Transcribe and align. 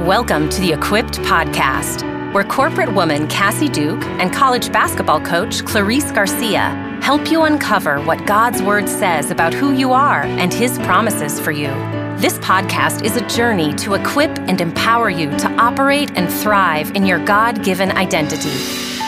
Welcome 0.00 0.48
to 0.48 0.60
the 0.62 0.72
Equipped 0.72 1.18
Podcast, 1.18 2.32
where 2.32 2.42
corporate 2.42 2.90
woman 2.94 3.28
Cassie 3.28 3.68
Duke 3.68 4.02
and 4.02 4.32
college 4.32 4.72
basketball 4.72 5.20
coach 5.20 5.62
Clarice 5.66 6.10
Garcia 6.10 6.70
help 7.02 7.30
you 7.30 7.42
uncover 7.42 8.00
what 8.00 8.26
God's 8.26 8.62
Word 8.62 8.88
says 8.88 9.30
about 9.30 9.52
who 9.52 9.74
you 9.74 9.92
are 9.92 10.22
and 10.22 10.54
His 10.54 10.78
promises 10.78 11.38
for 11.38 11.50
you. 11.52 11.68
This 12.16 12.38
podcast 12.38 13.04
is 13.04 13.18
a 13.18 13.28
journey 13.28 13.74
to 13.74 13.92
equip 13.92 14.30
and 14.38 14.58
empower 14.62 15.10
you 15.10 15.36
to 15.36 15.50
operate 15.60 16.10
and 16.16 16.32
thrive 16.32 16.96
in 16.96 17.04
your 17.04 17.22
God 17.22 17.62
given 17.62 17.90
identity. 17.90 18.99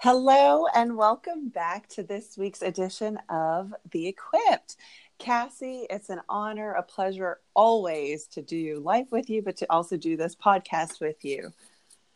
Hello, 0.00 0.66
and 0.76 0.96
welcome 0.96 1.48
back 1.48 1.88
to 1.88 2.04
this 2.04 2.38
week's 2.38 2.62
edition 2.62 3.18
of 3.28 3.74
The 3.90 4.06
Equipped. 4.06 4.76
Cassie, 5.18 5.88
it's 5.90 6.08
an 6.08 6.20
honor, 6.28 6.74
a 6.74 6.84
pleasure 6.84 7.40
always 7.52 8.28
to 8.28 8.40
do 8.40 8.78
life 8.78 9.08
with 9.10 9.28
you, 9.28 9.42
but 9.42 9.56
to 9.56 9.66
also 9.68 9.96
do 9.96 10.16
this 10.16 10.36
podcast 10.36 11.00
with 11.00 11.24
you. 11.24 11.52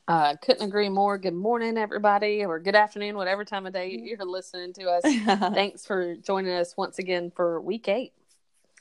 Uh, 0.06 0.36
couldn't 0.36 0.64
agree 0.64 0.88
more. 0.88 1.18
Good 1.18 1.34
morning, 1.34 1.76
everybody, 1.76 2.44
or 2.44 2.60
good 2.60 2.76
afternoon, 2.76 3.16
whatever 3.16 3.44
time 3.44 3.66
of 3.66 3.72
day 3.72 3.90
you're 4.00 4.24
listening 4.24 4.72
to 4.74 4.84
us. 4.84 5.02
Thanks 5.52 5.84
for 5.84 6.14
joining 6.14 6.52
us 6.52 6.76
once 6.76 7.00
again 7.00 7.32
for 7.34 7.60
week 7.60 7.88
eight. 7.88 8.12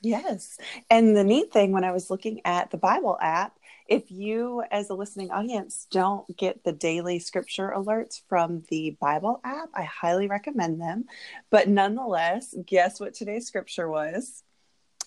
Yes. 0.00 0.58
And 0.90 1.16
the 1.16 1.24
neat 1.24 1.52
thing 1.52 1.72
when 1.72 1.82
I 1.82 1.90
was 1.90 2.08
looking 2.08 2.40
at 2.44 2.70
the 2.70 2.76
Bible 2.76 3.18
app, 3.20 3.58
if 3.92 4.10
you, 4.10 4.64
as 4.70 4.88
a 4.88 4.94
listening 4.94 5.30
audience, 5.30 5.86
don't 5.90 6.24
get 6.38 6.64
the 6.64 6.72
daily 6.72 7.18
scripture 7.18 7.74
alerts 7.76 8.22
from 8.26 8.64
the 8.70 8.96
Bible 8.98 9.38
app, 9.44 9.68
I 9.74 9.82
highly 9.82 10.28
recommend 10.28 10.80
them. 10.80 11.04
But 11.50 11.68
nonetheless, 11.68 12.54
guess 12.64 12.98
what 12.98 13.12
today's 13.12 13.46
scripture 13.46 13.90
was? 13.90 14.44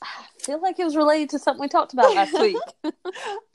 I 0.04 0.26
feel 0.38 0.62
like 0.62 0.78
it 0.78 0.84
was 0.84 0.96
related 0.96 1.32
to 1.32 1.40
something 1.40 1.62
we 1.62 1.68
talked 1.68 1.94
about 1.94 2.14
last 2.14 2.34
week. 2.40 2.58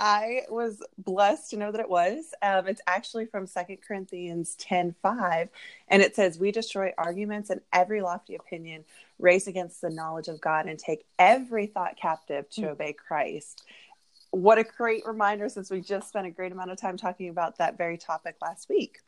I 0.00 0.40
was 0.48 0.82
blessed 0.98 1.50
to 1.50 1.56
know 1.58 1.70
that 1.70 1.80
it 1.80 1.88
was. 1.88 2.34
Um, 2.42 2.66
it's 2.66 2.82
actually 2.88 3.26
from 3.26 3.46
Second 3.46 3.78
Corinthians 3.86 4.56
10 4.56 4.96
5, 5.00 5.48
and 5.86 6.02
it 6.02 6.16
says, 6.16 6.40
We 6.40 6.50
destroy 6.50 6.92
arguments 6.98 7.50
and 7.50 7.60
every 7.72 8.02
lofty 8.02 8.34
opinion 8.34 8.84
raised 9.20 9.46
against 9.46 9.80
the 9.80 9.90
knowledge 9.90 10.26
of 10.26 10.40
God 10.40 10.66
and 10.66 10.76
take 10.76 11.04
every 11.20 11.66
thought 11.66 11.96
captive 11.96 12.50
to 12.50 12.62
mm. 12.62 12.70
obey 12.70 12.94
Christ 12.94 13.62
what 14.30 14.58
a 14.58 14.64
great 14.64 15.04
reminder 15.06 15.48
since 15.48 15.70
we 15.70 15.80
just 15.80 16.08
spent 16.08 16.26
a 16.26 16.30
great 16.30 16.52
amount 16.52 16.70
of 16.70 16.80
time 16.80 16.96
talking 16.96 17.28
about 17.28 17.58
that 17.58 17.76
very 17.76 17.98
topic 17.98 18.36
last 18.40 18.68
week. 18.68 19.00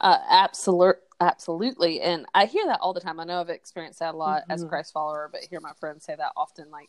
Uh, 0.00 0.18
absolute, 0.28 0.96
absolutely. 1.20 2.00
And 2.00 2.26
I 2.34 2.46
hear 2.46 2.66
that 2.66 2.80
all 2.80 2.92
the 2.92 3.00
time. 3.00 3.20
I 3.20 3.24
know 3.24 3.40
I've 3.40 3.50
experienced 3.50 3.98
that 3.98 4.14
a 4.14 4.16
lot 4.16 4.42
mm-hmm. 4.42 4.52
as 4.52 4.62
a 4.62 4.66
Christ 4.66 4.92
follower, 4.92 5.28
but 5.30 5.42
hear 5.42 5.60
my 5.60 5.72
friends 5.78 6.04
say 6.04 6.14
that 6.16 6.32
often 6.36 6.70
like 6.70 6.88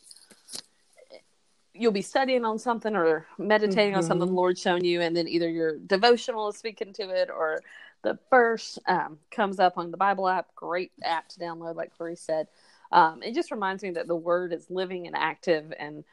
you'll 1.74 1.92
be 1.92 2.02
studying 2.02 2.44
on 2.44 2.58
something 2.58 2.94
or 2.94 3.26
meditating 3.38 3.92
mm-hmm. 3.92 3.98
on 3.98 4.02
something 4.02 4.28
the 4.28 4.34
Lord's 4.34 4.60
shown 4.60 4.84
you, 4.84 5.00
and 5.00 5.16
then 5.16 5.28
either 5.28 5.48
your 5.48 5.78
devotional 5.78 6.48
is 6.48 6.56
speaking 6.56 6.92
to 6.94 7.08
it 7.10 7.30
or 7.30 7.60
the 8.02 8.18
verse 8.30 8.78
um, 8.86 9.18
comes 9.30 9.58
up 9.58 9.78
on 9.78 9.90
the 9.90 9.96
Bible 9.96 10.28
app. 10.28 10.54
Great 10.54 10.92
app 11.02 11.28
to 11.30 11.40
download, 11.40 11.76
like 11.76 11.96
Clarice 11.96 12.20
said. 12.20 12.48
Um, 12.90 13.22
it 13.22 13.34
just 13.34 13.50
reminds 13.50 13.82
me 13.82 13.90
that 13.92 14.06
the 14.06 14.16
word 14.16 14.52
is 14.52 14.70
living 14.70 15.06
and 15.06 15.16
active 15.16 15.72
and 15.78 16.04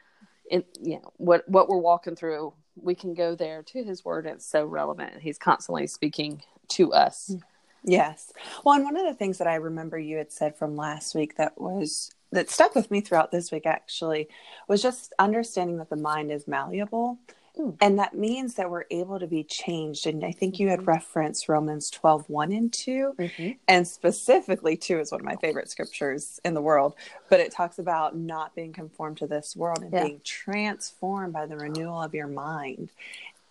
in 0.50 0.64
you 0.82 0.96
know 0.96 1.14
what 1.18 1.48
what 1.48 1.70
we're 1.70 1.78
walking 1.78 2.16
through 2.16 2.54
we 2.82 2.96
can 2.96 3.14
go 3.14 3.36
there 3.36 3.64
to 3.64 3.84
his 3.84 4.06
word. 4.06 4.26
It's 4.26 4.46
so 4.46 4.66
relevant. 4.66 5.22
He's 5.22 5.38
constantly 5.38 5.88
speaking 5.88 6.44
to 6.70 6.94
us. 6.94 7.32
Mm. 7.34 7.42
Yes. 7.84 8.32
Well 8.64 8.76
and 8.76 8.84
one 8.84 8.98
of 8.98 9.06
the 9.06 9.14
things 9.14 9.38
that 9.38 9.48
i 9.48 9.56
remember 9.56 9.98
you 9.98 10.18
had 10.18 10.32
said 10.32 10.58
from 10.58 10.76
last 10.76 11.16
week 11.16 11.38
that 11.38 11.60
was 11.60 12.12
that 12.32 12.50
stuck 12.50 12.76
with 12.76 12.92
me 12.92 13.02
throughout 13.02 13.32
this 13.32 13.52
week 13.52 13.66
actually 13.66 14.28
was 14.68 14.82
just 14.82 15.14
understanding 15.18 15.78
that 15.78 15.90
the 15.90 15.96
mind 15.96 16.32
is 16.32 16.48
malleable 16.48 17.18
Hmm. 17.60 17.72
And 17.82 18.00
that 18.00 18.14
means 18.14 18.54
that 18.56 18.70
we're 18.70 18.86
able 18.90 19.20
to 19.20 19.28
be 19.28 19.44
changed. 19.44 20.08
And 20.08 20.24
I 20.24 20.32
think 20.32 20.60
you 20.60 20.70
had 20.70 20.80
mm-hmm. 20.80 20.90
referenced 20.90 21.50
Romans 21.50 21.90
12, 21.90 22.30
1 22.30 22.52
and 22.54 22.72
2. 22.72 23.14
Mm-hmm. 23.20 23.52
And 23.68 23.86
specifically, 23.86 24.78
2 24.78 25.00
is 25.00 25.12
one 25.12 25.20
of 25.20 25.26
my 25.26 25.36
favorite 25.36 25.70
scriptures 25.70 26.40
in 26.46 26.54
the 26.54 26.62
world. 26.62 26.96
But 27.30 27.42
it 27.42 27.52
talks 27.52 27.78
about 27.78 28.16
not 28.16 28.56
being 28.56 28.72
conformed 28.72 29.18
to 29.18 29.28
this 29.28 29.58
world 29.58 29.80
and 29.82 29.92
yeah. 29.92 30.06
being 30.06 30.22
transformed 30.24 31.34
by 31.34 31.48
the 31.48 31.58
renewal 31.58 32.02
of 32.02 32.14
your 32.14 32.28
mind. 32.28 32.92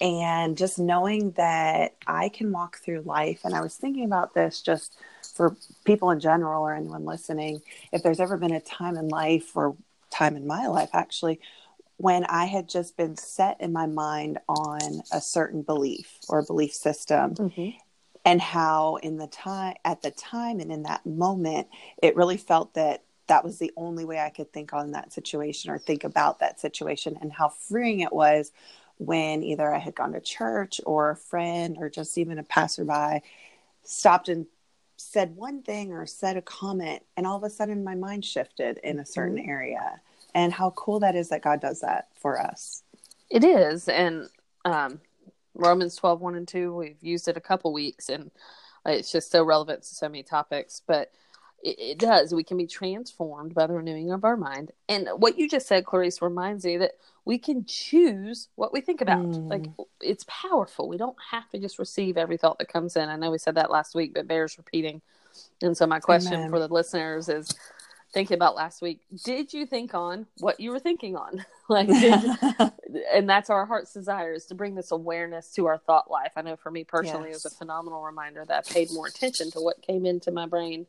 And 0.00 0.56
just 0.56 0.78
knowing 0.78 1.32
that 1.32 1.94
I 2.06 2.30
can 2.30 2.50
walk 2.50 2.78
through 2.78 3.02
life. 3.02 3.40
And 3.44 3.54
I 3.54 3.60
was 3.60 3.76
thinking 3.76 4.06
about 4.06 4.32
this 4.32 4.62
just 4.62 4.96
for 5.34 5.54
people 5.84 6.10
in 6.12 6.20
general 6.20 6.62
or 6.62 6.74
anyone 6.74 7.04
listening. 7.04 7.60
If 7.92 8.02
there's 8.02 8.20
ever 8.20 8.38
been 8.38 8.52
a 8.52 8.60
time 8.60 8.96
in 8.96 9.08
life 9.08 9.54
or 9.54 9.76
time 10.08 10.34
in 10.34 10.46
my 10.46 10.66
life, 10.66 10.90
actually, 10.94 11.40
when 11.98 12.24
I 12.24 12.46
had 12.46 12.68
just 12.68 12.96
been 12.96 13.16
set 13.16 13.60
in 13.60 13.72
my 13.72 13.86
mind 13.86 14.38
on 14.48 15.02
a 15.12 15.20
certain 15.20 15.62
belief 15.62 16.18
or 16.28 16.42
belief 16.42 16.72
system. 16.72 17.34
Mm-hmm. 17.34 17.76
And 18.24 18.40
how 18.40 18.96
in 18.96 19.16
the 19.16 19.26
time 19.26 19.74
at 19.84 20.02
the 20.02 20.10
time 20.10 20.60
and 20.60 20.70
in 20.70 20.84
that 20.84 21.04
moment, 21.06 21.68
it 22.02 22.16
really 22.16 22.36
felt 22.36 22.74
that 22.74 23.02
that 23.26 23.44
was 23.44 23.58
the 23.58 23.72
only 23.76 24.04
way 24.04 24.18
I 24.18 24.30
could 24.30 24.52
think 24.52 24.72
on 24.72 24.92
that 24.92 25.12
situation 25.12 25.70
or 25.70 25.78
think 25.78 26.04
about 26.04 26.38
that 26.38 26.60
situation, 26.60 27.18
and 27.20 27.32
how 27.32 27.48
freeing 27.48 28.00
it 28.00 28.12
was 28.12 28.52
when 28.98 29.42
either 29.42 29.72
I 29.72 29.78
had 29.78 29.94
gone 29.94 30.12
to 30.12 30.20
church 30.20 30.80
or 30.86 31.10
a 31.10 31.16
friend 31.16 31.76
or 31.78 31.88
just 31.90 32.16
even 32.18 32.38
a 32.38 32.42
passerby 32.42 33.22
stopped 33.84 34.28
and 34.28 34.46
said 34.96 35.36
one 35.36 35.62
thing 35.62 35.92
or 35.92 36.06
said 36.06 36.36
a 36.36 36.42
comment, 36.42 37.02
and 37.16 37.26
all 37.26 37.36
of 37.36 37.44
a 37.44 37.50
sudden 37.50 37.84
my 37.84 37.94
mind 37.94 38.24
shifted 38.24 38.78
in 38.84 38.98
a 38.98 39.06
certain 39.06 39.36
mm-hmm. 39.38 39.50
area 39.50 40.00
and 40.38 40.52
how 40.52 40.70
cool 40.70 41.00
that 41.00 41.16
is 41.16 41.30
that 41.30 41.42
God 41.42 41.60
does 41.60 41.80
that 41.80 42.06
for 42.14 42.40
us. 42.40 42.84
It 43.28 43.42
is. 43.42 43.88
And 43.88 44.28
um, 44.64 45.00
Romans 45.54 45.96
12, 45.96 46.20
1 46.20 46.34
and 46.36 46.46
2, 46.46 46.74
we've 46.74 47.02
used 47.02 47.26
it 47.26 47.36
a 47.36 47.40
couple 47.40 47.72
weeks 47.72 48.08
and 48.08 48.30
it's 48.86 49.10
just 49.10 49.32
so 49.32 49.42
relevant 49.42 49.82
to 49.82 49.94
so 49.94 50.08
many 50.08 50.22
topics. 50.22 50.80
But 50.86 51.10
it, 51.60 51.76
it, 51.80 51.98
does. 51.98 52.32
We 52.32 52.44
can 52.44 52.56
be 52.56 52.68
transformed 52.68 53.52
by 53.52 53.66
the 53.66 53.74
renewing 53.74 54.12
of 54.12 54.22
our 54.22 54.36
mind. 54.36 54.70
And 54.88 55.08
what 55.16 55.36
you 55.36 55.48
just 55.48 55.66
said, 55.66 55.84
Clarice, 55.84 56.22
reminds 56.22 56.64
me 56.64 56.76
that 56.76 56.92
we 57.24 57.36
can 57.36 57.64
choose 57.64 58.48
what 58.54 58.72
we 58.72 58.80
think 58.80 59.00
about. 59.00 59.26
Mm. 59.26 59.50
Like 59.50 59.66
it's 60.00 60.24
powerful. 60.28 60.88
We 60.88 60.98
don't 60.98 61.16
have 61.32 61.50
to 61.50 61.58
just 61.58 61.80
receive 61.80 62.16
every 62.16 62.36
thought 62.36 62.60
that 62.60 62.72
comes 62.72 62.94
in. 62.94 63.08
I 63.08 63.16
know 63.16 63.32
we 63.32 63.38
said 63.38 63.56
that 63.56 63.72
last 63.72 63.96
week, 63.96 64.14
but 64.14 64.28
bears 64.28 64.56
repeating. 64.56 65.02
And 65.60 65.76
so 65.76 65.84
my 65.84 65.98
question 65.98 66.34
Amen. 66.34 66.50
for 66.50 66.60
the 66.60 66.68
listeners 66.68 67.28
is 67.28 67.52
thinking 68.12 68.34
about 68.34 68.56
last 68.56 68.80
week 68.80 69.00
did 69.24 69.52
you 69.52 69.66
think 69.66 69.94
on 69.94 70.26
what 70.38 70.60
you 70.60 70.70
were 70.70 70.78
thinking 70.78 71.16
on 71.16 71.44
like 71.68 71.88
and 73.12 73.28
that's 73.28 73.50
our 73.50 73.66
heart's 73.66 73.92
desire 73.92 74.32
is 74.32 74.46
to 74.46 74.54
bring 74.54 74.74
this 74.74 74.90
awareness 74.90 75.52
to 75.52 75.66
our 75.66 75.78
thought 75.78 76.10
life 76.10 76.32
i 76.36 76.42
know 76.42 76.56
for 76.56 76.70
me 76.70 76.84
personally 76.84 77.28
yes. 77.28 77.44
it 77.44 77.44
was 77.44 77.52
a 77.52 77.56
phenomenal 77.56 78.02
reminder 78.02 78.44
that 78.46 78.66
i 78.68 78.72
paid 78.72 78.90
more 78.92 79.06
attention 79.06 79.50
to 79.50 79.60
what 79.60 79.82
came 79.82 80.06
into 80.06 80.30
my 80.30 80.46
brain 80.46 80.86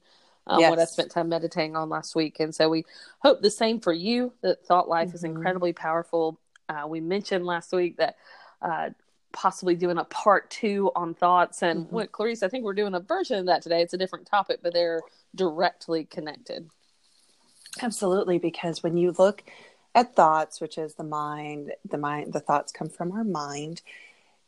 um, 0.47 0.59
yes. 0.59 0.69
what 0.69 0.79
i 0.79 0.85
spent 0.85 1.11
time 1.11 1.29
meditating 1.29 1.75
on 1.75 1.89
last 1.89 2.15
week 2.15 2.39
and 2.39 2.55
so 2.55 2.69
we 2.69 2.85
hope 3.19 3.41
the 3.41 3.51
same 3.51 3.79
for 3.79 3.93
you 3.93 4.31
that 4.41 4.65
thought 4.65 4.87
life 4.87 5.09
mm-hmm. 5.09 5.15
is 5.15 5.23
incredibly 5.23 5.73
powerful 5.73 6.39
uh, 6.69 6.87
we 6.87 6.99
mentioned 6.99 7.45
last 7.45 7.73
week 7.73 7.97
that 7.97 8.15
uh, 8.61 8.89
possibly 9.31 9.75
doing 9.75 9.97
a 9.97 10.03
part 10.05 10.49
two 10.49 10.91
on 10.95 11.13
thoughts 11.13 11.61
and 11.61 11.85
mm-hmm. 11.85 11.95
what 11.95 12.11
clarice 12.11 12.41
i 12.41 12.47
think 12.47 12.63
we're 12.63 12.73
doing 12.73 12.95
a 12.95 12.99
version 12.99 13.37
of 13.37 13.45
that 13.45 13.61
today 13.61 13.81
it's 13.81 13.93
a 13.93 13.97
different 13.97 14.25
topic 14.25 14.59
but 14.63 14.73
they're 14.73 15.01
directly 15.35 16.05
connected 16.05 16.69
Absolutely, 17.81 18.39
because 18.39 18.83
when 18.83 18.97
you 18.97 19.13
look 19.17 19.43
at 19.95 20.15
thoughts, 20.15 20.61
which 20.61 20.77
is 20.77 20.95
the 20.95 21.03
mind, 21.03 21.71
the 21.87 21.97
mind, 21.97 22.33
the 22.33 22.39
thoughts 22.39 22.71
come 22.71 22.89
from 22.89 23.11
our 23.11 23.23
mind. 23.23 23.81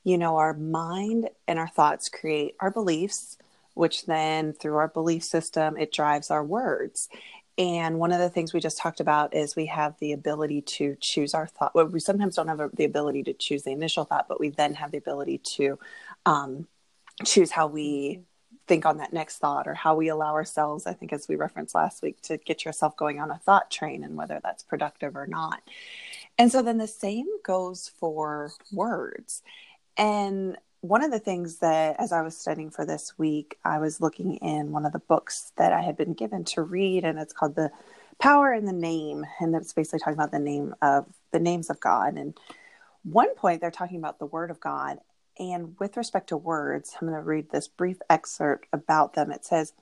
You 0.03 0.17
know, 0.17 0.37
our 0.37 0.53
mind 0.53 1.29
and 1.47 1.59
our 1.59 1.67
thoughts 1.67 2.09
create 2.09 2.55
our 2.59 2.71
beliefs, 2.71 3.37
which 3.73 4.05
then 4.05 4.53
through 4.53 4.75
our 4.77 4.87
belief 4.87 5.23
system, 5.23 5.77
it 5.77 5.91
drives 5.91 6.31
our 6.31 6.43
words. 6.43 7.09
And 7.57 7.99
one 7.99 8.11
of 8.11 8.19
the 8.19 8.29
things 8.29 8.53
we 8.53 8.59
just 8.59 8.77
talked 8.77 8.99
about 8.99 9.35
is 9.35 9.55
we 9.55 9.67
have 9.67 9.95
the 9.99 10.13
ability 10.13 10.61
to 10.61 10.97
choose 10.99 11.33
our 11.33 11.47
thought. 11.47 11.75
Well, 11.75 11.85
we 11.85 11.99
sometimes 11.99 12.35
don't 12.35 12.47
have 12.47 12.71
the 12.73 12.85
ability 12.85 13.23
to 13.23 13.33
choose 13.33 13.63
the 13.63 13.71
initial 13.71 14.05
thought, 14.05 14.27
but 14.27 14.39
we 14.39 14.49
then 14.49 14.73
have 14.75 14.91
the 14.91 14.97
ability 14.97 15.39
to 15.57 15.77
um, 16.25 16.67
choose 17.25 17.51
how 17.51 17.67
we 17.67 18.21
think 18.71 18.85
on 18.85 18.99
that 18.99 19.11
next 19.11 19.39
thought 19.39 19.67
or 19.67 19.73
how 19.73 19.95
we 19.95 20.07
allow 20.07 20.31
ourselves, 20.31 20.87
I 20.87 20.93
think, 20.93 21.11
as 21.11 21.27
we 21.27 21.35
referenced 21.35 21.75
last 21.75 22.01
week, 22.01 22.21
to 22.21 22.37
get 22.37 22.63
yourself 22.63 22.95
going 22.95 23.19
on 23.19 23.29
a 23.29 23.37
thought 23.37 23.69
train 23.69 24.01
and 24.01 24.15
whether 24.15 24.39
that's 24.41 24.63
productive 24.63 25.17
or 25.17 25.27
not. 25.27 25.61
And 26.37 26.49
so 26.49 26.61
then 26.61 26.77
the 26.77 26.87
same 26.87 27.27
goes 27.43 27.91
for 27.99 28.53
words. 28.71 29.43
And 29.97 30.55
one 30.79 31.03
of 31.03 31.11
the 31.11 31.19
things 31.19 31.57
that, 31.57 31.97
as 31.99 32.13
I 32.13 32.21
was 32.21 32.37
studying 32.37 32.69
for 32.69 32.85
this 32.85 33.19
week, 33.19 33.57
I 33.65 33.79
was 33.79 33.99
looking 33.99 34.35
in 34.37 34.71
one 34.71 34.85
of 34.85 34.93
the 34.93 34.99
books 34.99 35.51
that 35.57 35.73
I 35.73 35.81
had 35.81 35.97
been 35.97 36.13
given 36.13 36.45
to 36.45 36.61
read, 36.61 37.03
and 37.03 37.19
it's 37.19 37.33
called 37.33 37.55
The 37.55 37.71
Power 38.19 38.53
in 38.53 38.63
the 38.63 38.71
Name. 38.71 39.25
And 39.41 39.53
it's 39.53 39.73
basically 39.73 39.99
talking 39.99 40.13
about 40.13 40.31
the 40.31 40.39
name 40.39 40.75
of 40.81 41.07
the 41.33 41.39
names 41.39 41.69
of 41.69 41.81
God. 41.81 42.15
And 42.15 42.37
one 43.03 43.35
point, 43.35 43.59
they're 43.59 43.69
talking 43.69 43.97
about 43.97 44.17
the 44.17 44.27
Word 44.27 44.49
of 44.49 44.61
God. 44.61 44.99
And 45.41 45.75
with 45.79 45.97
respect 45.97 46.29
to 46.29 46.37
words, 46.37 46.95
I'm 47.01 47.07
going 47.07 47.19
to 47.19 47.25
read 47.25 47.49
this 47.49 47.67
brief 47.67 47.97
excerpt 48.11 48.67
about 48.71 49.15
them. 49.15 49.31
It 49.31 49.43
says, 49.43 49.73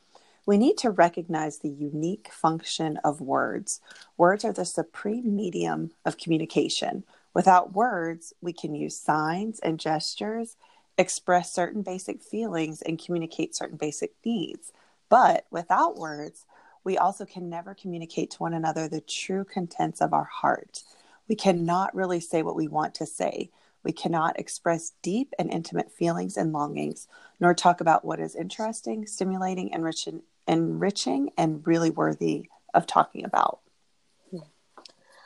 we 0.45 0.57
need 0.57 0.77
to 0.77 0.89
recognize 0.89 1.59
the 1.59 1.69
unique 1.69 2.29
function 2.31 2.97
of 3.03 3.19
words. 3.19 3.81
Words 4.15 4.45
are 4.45 4.53
the 4.53 4.63
supreme 4.63 5.35
medium 5.35 5.91
of 6.05 6.17
communication. 6.17 7.03
Without 7.33 7.73
words, 7.73 8.33
we 8.41 8.53
can 8.53 8.73
use 8.73 8.97
signs 8.97 9.59
and 9.59 9.81
gestures, 9.81 10.55
express 10.97 11.51
certain 11.51 11.81
basic 11.81 12.23
feelings, 12.23 12.81
and 12.81 13.03
communicate 13.03 13.53
certain 13.53 13.77
basic 13.77 14.13
needs. 14.23 14.71
But 15.09 15.45
without 15.51 15.97
words, 15.97 16.45
we 16.85 16.97
also 16.97 17.25
can 17.25 17.49
never 17.49 17.73
communicate 17.73 18.31
to 18.31 18.37
one 18.37 18.53
another 18.53 18.87
the 18.87 19.01
true 19.01 19.43
contents 19.43 19.99
of 19.99 20.13
our 20.13 20.23
heart. 20.23 20.83
We 21.27 21.35
cannot 21.35 21.93
really 21.93 22.21
say 22.21 22.43
what 22.43 22.55
we 22.55 22.69
want 22.69 22.95
to 22.95 23.05
say. 23.05 23.49
We 23.83 23.91
cannot 23.91 24.39
express 24.39 24.93
deep 25.01 25.33
and 25.39 25.51
intimate 25.51 25.91
feelings 25.91 26.37
and 26.37 26.51
longings, 26.51 27.07
nor 27.39 27.53
talk 27.53 27.81
about 27.81 28.03
what 28.03 28.19
is 28.19 28.35
interesting, 28.35 29.05
stimulating, 29.07 29.69
enriching, 29.69 30.21
enriching 30.47 31.31
and 31.37 31.65
really 31.65 31.89
worthy 31.89 32.49
of 32.73 32.85
talking 32.85 33.25
about. 33.25 33.59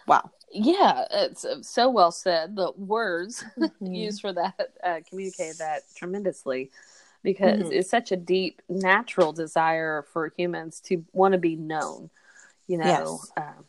Wow. 0.07 0.31
Yeah, 0.51 1.05
it's 1.11 1.45
uh, 1.45 1.61
so 1.61 1.89
well 1.89 2.11
said. 2.11 2.55
The 2.55 2.71
words 2.77 3.43
mm-hmm. 3.57 3.85
used 3.85 4.21
for 4.21 4.33
that 4.33 4.73
uh, 4.83 4.99
communicate 5.09 5.57
that 5.57 5.81
tremendously 5.95 6.71
because 7.23 7.59
mm-hmm. 7.59 7.71
it's 7.71 7.89
such 7.89 8.11
a 8.11 8.17
deep 8.17 8.61
natural 8.69 9.33
desire 9.33 10.05
for 10.13 10.31
humans 10.37 10.79
to 10.81 11.03
want 11.13 11.31
to 11.31 11.37
be 11.37 11.55
known. 11.55 12.09
You 12.67 12.77
know, 12.77 12.85
yes. 12.85 13.31
um, 13.37 13.65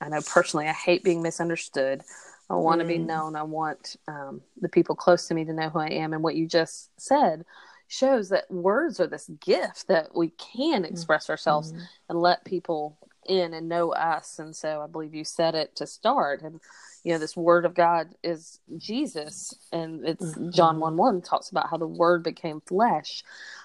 I 0.00 0.08
know 0.08 0.20
personally, 0.20 0.68
I 0.68 0.72
hate 0.72 1.02
being 1.02 1.22
misunderstood. 1.22 2.02
I 2.50 2.54
want 2.54 2.80
mm. 2.80 2.84
to 2.84 2.88
be 2.88 2.98
known. 2.98 3.36
I 3.36 3.42
want 3.42 3.96
um, 4.06 4.40
the 4.60 4.68
people 4.68 4.94
close 4.94 5.28
to 5.28 5.34
me 5.34 5.44
to 5.44 5.52
know 5.52 5.68
who 5.68 5.80
I 5.80 5.88
am. 5.88 6.12
And 6.12 6.22
what 6.22 6.34
you 6.34 6.46
just 6.46 6.90
said 7.00 7.44
shows 7.88 8.28
that 8.28 8.50
words 8.50 9.00
are 9.00 9.06
this 9.06 9.30
gift 9.40 9.88
that 9.88 10.14
we 10.14 10.30
can 10.30 10.84
express 10.84 11.24
mm-hmm. 11.24 11.32
ourselves 11.32 11.72
and 12.08 12.20
let 12.20 12.44
people 12.44 12.96
in 13.26 13.54
and 13.54 13.68
know 13.68 13.92
us. 13.92 14.38
And 14.38 14.54
so 14.54 14.80
I 14.82 14.86
believe 14.86 15.14
you 15.14 15.24
said 15.24 15.54
it 15.54 15.76
to 15.76 15.86
start. 15.86 16.42
And, 16.42 16.60
you 17.04 17.12
know, 17.12 17.18
this 17.18 17.36
word 17.36 17.64
of 17.64 17.74
God 17.74 18.14
is 18.22 18.60
Jesus. 18.76 19.54
And 19.72 20.06
it's 20.06 20.24
mm-hmm. 20.24 20.50
John 20.50 20.80
1 20.80 20.96
1 20.96 21.22
talks 21.22 21.50
about 21.50 21.68
how 21.70 21.76
the 21.76 21.86
word 21.86 22.22
became 22.22 22.60
flesh. 22.62 23.24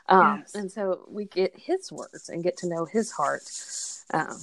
Um, 0.09 0.39
yes. 0.39 0.55
And 0.55 0.71
so 0.71 1.05
we 1.07 1.25
get 1.25 1.53
his 1.55 1.91
words 1.91 2.29
and 2.29 2.43
get 2.43 2.57
to 2.57 2.67
know 2.67 2.85
his 2.85 3.11
heart. 3.11 3.43
Um, 4.13 4.37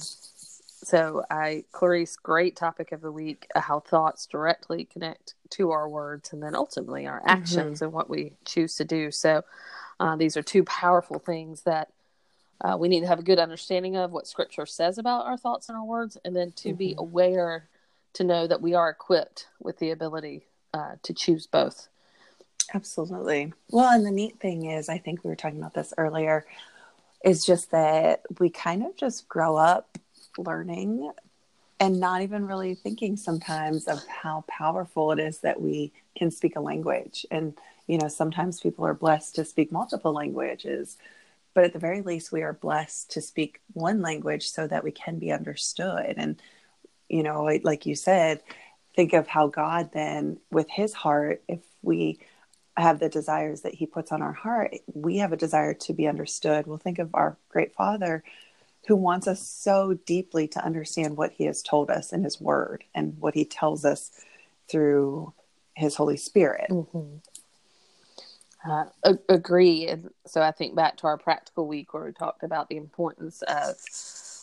so 0.83 1.23
I, 1.29 1.65
Clarice, 1.71 2.15
great 2.15 2.55
topic 2.55 2.91
of 2.91 3.01
the 3.01 3.11
week, 3.11 3.47
uh, 3.55 3.61
how 3.61 3.79
thoughts 3.79 4.25
directly 4.25 4.85
connect 4.85 5.35
to 5.51 5.71
our 5.71 5.87
words 5.87 6.33
and 6.33 6.41
then 6.41 6.55
ultimately 6.55 7.05
our 7.05 7.21
actions 7.25 7.77
mm-hmm. 7.77 7.85
and 7.85 7.93
what 7.93 8.09
we 8.09 8.33
choose 8.45 8.75
to 8.75 8.85
do. 8.85 9.11
So 9.11 9.43
uh, 9.99 10.15
these 10.15 10.37
are 10.37 10.43
two 10.43 10.63
powerful 10.63 11.19
things 11.19 11.61
that 11.63 11.89
uh, 12.61 12.77
we 12.77 12.87
need 12.87 13.01
to 13.01 13.07
have 13.07 13.19
a 13.19 13.23
good 13.23 13.39
understanding 13.39 13.95
of 13.95 14.11
what 14.11 14.27
scripture 14.27 14.65
says 14.65 14.97
about 14.97 15.25
our 15.25 15.37
thoughts 15.37 15.69
and 15.69 15.77
our 15.77 15.85
words, 15.85 16.17
and 16.25 16.35
then 16.35 16.51
to 16.53 16.69
mm-hmm. 16.69 16.77
be 16.77 16.95
aware 16.97 17.67
to 18.13 18.23
know 18.23 18.45
that 18.47 18.61
we 18.61 18.73
are 18.73 18.89
equipped 18.89 19.47
with 19.59 19.79
the 19.79 19.91
ability 19.91 20.45
uh, 20.73 20.95
to 21.03 21.13
choose 21.13 21.47
both. 21.47 21.87
Absolutely. 22.73 23.53
Well, 23.69 23.89
and 23.89 24.05
the 24.05 24.11
neat 24.11 24.39
thing 24.39 24.65
is, 24.65 24.89
I 24.89 24.97
think 24.97 25.23
we 25.23 25.29
were 25.29 25.35
talking 25.35 25.59
about 25.59 25.73
this 25.73 25.93
earlier, 25.97 26.45
is 27.23 27.45
just 27.45 27.71
that 27.71 28.21
we 28.39 28.49
kind 28.49 28.83
of 28.83 28.95
just 28.95 29.27
grow 29.27 29.57
up 29.57 29.97
learning 30.37 31.11
and 31.79 31.99
not 31.99 32.21
even 32.21 32.45
really 32.45 32.75
thinking 32.75 33.17
sometimes 33.17 33.87
of 33.87 34.05
how 34.07 34.43
powerful 34.47 35.11
it 35.11 35.19
is 35.19 35.39
that 35.39 35.61
we 35.61 35.91
can 36.15 36.29
speak 36.29 36.55
a 36.55 36.61
language. 36.61 37.25
And, 37.31 37.57
you 37.87 37.97
know, 37.97 38.07
sometimes 38.07 38.59
people 38.59 38.85
are 38.85 38.93
blessed 38.93 39.35
to 39.35 39.45
speak 39.45 39.71
multiple 39.71 40.13
languages 40.13 40.97
but 41.53 41.63
at 41.63 41.73
the 41.73 41.79
very 41.79 42.01
least 42.01 42.31
we 42.31 42.43
are 42.43 42.53
blessed 42.53 43.11
to 43.11 43.21
speak 43.21 43.59
one 43.73 44.01
language 44.01 44.49
so 44.49 44.67
that 44.67 44.83
we 44.83 44.91
can 44.91 45.19
be 45.19 45.31
understood 45.31 46.13
and 46.17 46.41
you 47.09 47.23
know 47.23 47.43
like 47.63 47.85
you 47.85 47.95
said 47.95 48.41
think 48.95 49.13
of 49.13 49.27
how 49.27 49.47
god 49.47 49.91
then 49.93 50.37
with 50.51 50.69
his 50.69 50.93
heart 50.93 51.41
if 51.47 51.59
we 51.81 52.19
have 52.77 52.99
the 52.99 53.09
desires 53.09 53.61
that 53.61 53.73
he 53.73 53.85
puts 53.85 54.11
on 54.11 54.21
our 54.21 54.33
heart 54.33 54.73
we 54.93 55.17
have 55.17 55.33
a 55.33 55.37
desire 55.37 55.73
to 55.73 55.93
be 55.93 56.07
understood 56.07 56.67
well 56.67 56.77
think 56.77 56.99
of 56.99 57.13
our 57.13 57.37
great 57.49 57.73
father 57.73 58.23
who 58.91 58.95
wants 58.97 59.25
us 59.25 59.47
so 59.47 59.93
deeply 60.05 60.49
to 60.49 60.61
understand 60.65 61.15
what 61.15 61.31
he 61.31 61.45
has 61.45 61.61
told 61.61 61.89
us 61.89 62.11
in 62.11 62.25
his 62.25 62.41
word 62.41 62.83
and 62.93 63.17
what 63.21 63.33
he 63.33 63.45
tells 63.45 63.85
us 63.85 64.11
through 64.67 65.31
his 65.77 65.95
holy 65.95 66.17
spirit 66.17 66.69
mm-hmm. 66.69 67.15
Uh, 68.63 68.85
agree. 69.27 69.87
And 69.87 70.11
so 70.27 70.39
I 70.39 70.51
think 70.51 70.75
back 70.75 70.97
to 70.97 71.07
our 71.07 71.17
practical 71.17 71.67
week 71.67 71.95
where 71.95 72.05
we 72.05 72.11
talked 72.11 72.43
about 72.43 72.69
the 72.69 72.77
importance 72.77 73.41
of 73.47 73.75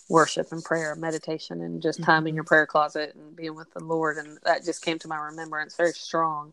worship 0.08 0.50
and 0.50 0.64
prayer, 0.64 0.96
meditation, 0.96 1.60
and 1.60 1.80
just 1.80 2.02
time 2.02 2.26
in 2.26 2.30
mm-hmm. 2.30 2.34
your 2.34 2.44
prayer 2.44 2.66
closet 2.66 3.14
and 3.14 3.36
being 3.36 3.54
with 3.54 3.72
the 3.74 3.84
Lord. 3.84 4.16
And 4.16 4.40
that 4.42 4.64
just 4.64 4.82
came 4.82 4.98
to 4.98 5.06
my 5.06 5.18
remembrance 5.18 5.76
very 5.76 5.92
strong. 5.92 6.52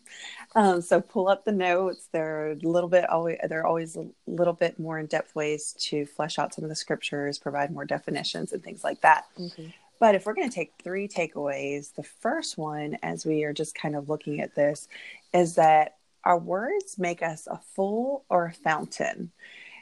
Um, 0.56 0.81
so 0.81 1.00
pull 1.00 1.30
up 1.30 1.46
the 1.46 1.54
notes. 1.54 2.10
They're 2.12 2.51
a 2.51 2.56
little 2.56 2.90
bit 2.90 3.10
always, 3.10 3.38
they're 3.48 3.66
always 3.66 3.96
a 3.96 4.07
little 4.28 4.51
bit 4.51 4.78
more 4.78 5.00
in-depth 5.00 5.34
ways 5.36 5.74
to 5.80 6.06
flesh 6.06 6.38
out 6.38 6.53
some 6.53 6.65
of 6.65 6.70
the 6.70 6.75
scriptures, 6.75 7.39
provide 7.39 7.72
more 7.72 7.86
definitions 7.86 8.51
and 8.51 8.62
things 8.62 8.84
like 8.84 9.00
that. 9.01 9.24
Mm-hmm. 9.39 9.68
But 10.00 10.15
if 10.15 10.25
we're 10.25 10.34
going 10.34 10.50
to 10.50 10.56
take 10.56 10.74
three 10.82 11.08
takeaways, 11.08 11.94
the 11.94 12.03
first 12.03 12.58
one, 12.58 12.98
as 13.03 13.25
we 13.25 13.44
are 13.44 13.53
just 13.53 13.75
kind 13.75 13.96
of 13.96 14.10
looking 14.10 14.39
at 14.39 14.56
this, 14.56 14.88
is 15.34 15.56
that 15.56 15.98
our 16.24 16.38
words 16.38 16.98
make 16.98 17.22
us 17.22 17.48
a 17.48 17.60
fool 17.75 18.25
or 18.29 18.46
a 18.46 18.53
fountain. 18.53 19.32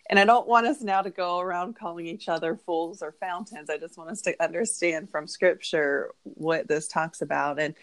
And 0.09 0.17
I 0.17 0.25
don't 0.25 0.47
want 0.47 0.67
us 0.67 0.81
now 0.81 1.01
to 1.01 1.09
go 1.09 1.39
around 1.39 1.75
calling 1.75 2.07
each 2.07 2.29
other 2.29 2.55
fools 2.55 3.01
or 3.01 3.11
fountains. 3.11 3.69
I 3.69 3.77
just 3.77 3.97
want 3.97 4.09
us 4.09 4.21
to 4.21 4.41
understand 4.41 5.09
from 5.09 5.27
scripture 5.27 6.11
what 6.23 6.67
this 6.67 6.87
talks 6.87 7.21
about. 7.21 7.59
And 7.59 7.75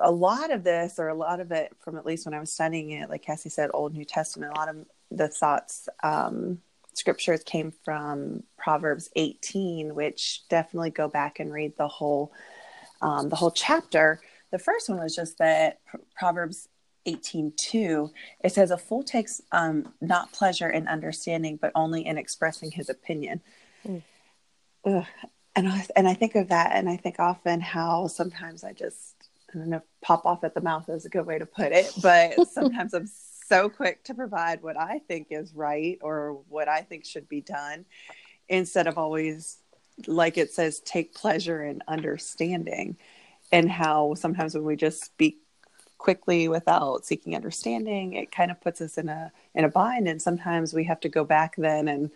a 0.00 0.10
lot 0.10 0.52
of 0.52 0.62
this, 0.62 0.98
or 0.98 1.08
a 1.08 1.14
lot 1.14 1.40
of 1.40 1.50
it 1.50 1.72
from 1.80 1.96
at 1.96 2.06
least 2.06 2.26
when 2.26 2.34
I 2.34 2.40
was 2.40 2.52
studying 2.52 2.92
it, 2.92 3.10
like 3.10 3.22
Cassie 3.22 3.48
said, 3.48 3.70
Old 3.74 3.94
New 3.94 4.04
Testament, 4.04 4.52
a 4.54 4.58
lot 4.58 4.68
of 4.68 4.86
the 5.10 5.28
thoughts, 5.28 5.88
um, 6.02 6.60
scriptures 6.98 7.42
came 7.44 7.72
from 7.84 8.42
Proverbs 8.56 9.08
18, 9.16 9.94
which 9.94 10.42
definitely 10.48 10.90
go 10.90 11.08
back 11.08 11.40
and 11.40 11.52
read 11.52 11.72
the 11.78 11.88
whole, 11.88 12.32
um, 13.00 13.28
the 13.28 13.36
whole 13.36 13.50
chapter. 13.50 14.20
The 14.50 14.58
first 14.58 14.88
one 14.88 14.98
was 14.98 15.14
just 15.14 15.38
that 15.38 15.80
Proverbs 16.16 16.68
18.2, 17.06 18.10
it 18.44 18.52
says, 18.52 18.70
A 18.70 18.78
fool 18.78 19.02
takes 19.02 19.40
um, 19.52 19.94
not 20.00 20.32
pleasure 20.32 20.68
in 20.68 20.88
understanding, 20.88 21.58
but 21.60 21.72
only 21.74 22.04
in 22.04 22.18
expressing 22.18 22.70
his 22.70 22.88
opinion. 22.88 23.40
Mm. 23.86 24.02
And, 24.84 25.68
I, 25.68 25.86
and 25.96 26.08
I 26.08 26.14
think 26.14 26.34
of 26.34 26.48
that, 26.48 26.72
and 26.74 26.88
I 26.88 26.96
think 26.96 27.16
often 27.18 27.60
how 27.60 28.06
sometimes 28.06 28.64
I 28.64 28.72
just, 28.72 29.14
I 29.52 29.58
don't 29.58 29.68
know, 29.68 29.82
pop 30.02 30.26
off 30.26 30.44
at 30.44 30.54
the 30.54 30.60
mouth 30.60 30.88
is 30.88 31.04
a 31.04 31.08
good 31.08 31.26
way 31.26 31.38
to 31.38 31.46
put 31.46 31.72
it, 31.72 31.92
but 32.02 32.48
sometimes 32.52 32.94
I'm 32.94 33.06
so 33.48 33.68
quick 33.68 34.04
to 34.04 34.14
provide 34.14 34.62
what 34.62 34.78
I 34.78 35.00
think 35.08 35.28
is 35.30 35.54
right 35.54 35.98
or 36.02 36.40
what 36.48 36.68
I 36.68 36.82
think 36.82 37.04
should 37.04 37.28
be 37.28 37.40
done 37.40 37.84
instead 38.48 38.86
of 38.86 38.98
always, 38.98 39.58
like 40.06 40.38
it 40.38 40.52
says, 40.52 40.80
take 40.80 41.14
pleasure 41.14 41.64
in 41.64 41.82
understanding. 41.88 42.96
And 43.50 43.70
how 43.70 44.14
sometimes 44.14 44.54
when 44.54 44.64
we 44.64 44.76
just 44.76 45.04
speak 45.04 45.40
quickly 45.98 46.48
without 46.48 47.04
seeking 47.04 47.34
understanding 47.34 48.12
it 48.14 48.30
kind 48.30 48.52
of 48.52 48.60
puts 48.60 48.80
us 48.80 48.96
in 48.98 49.08
a 49.08 49.32
in 49.54 49.64
a 49.64 49.68
bind 49.68 50.06
and 50.06 50.22
sometimes 50.22 50.72
we 50.72 50.84
have 50.84 51.00
to 51.00 51.08
go 51.08 51.24
back 51.24 51.56
then 51.56 51.88
and 51.88 52.10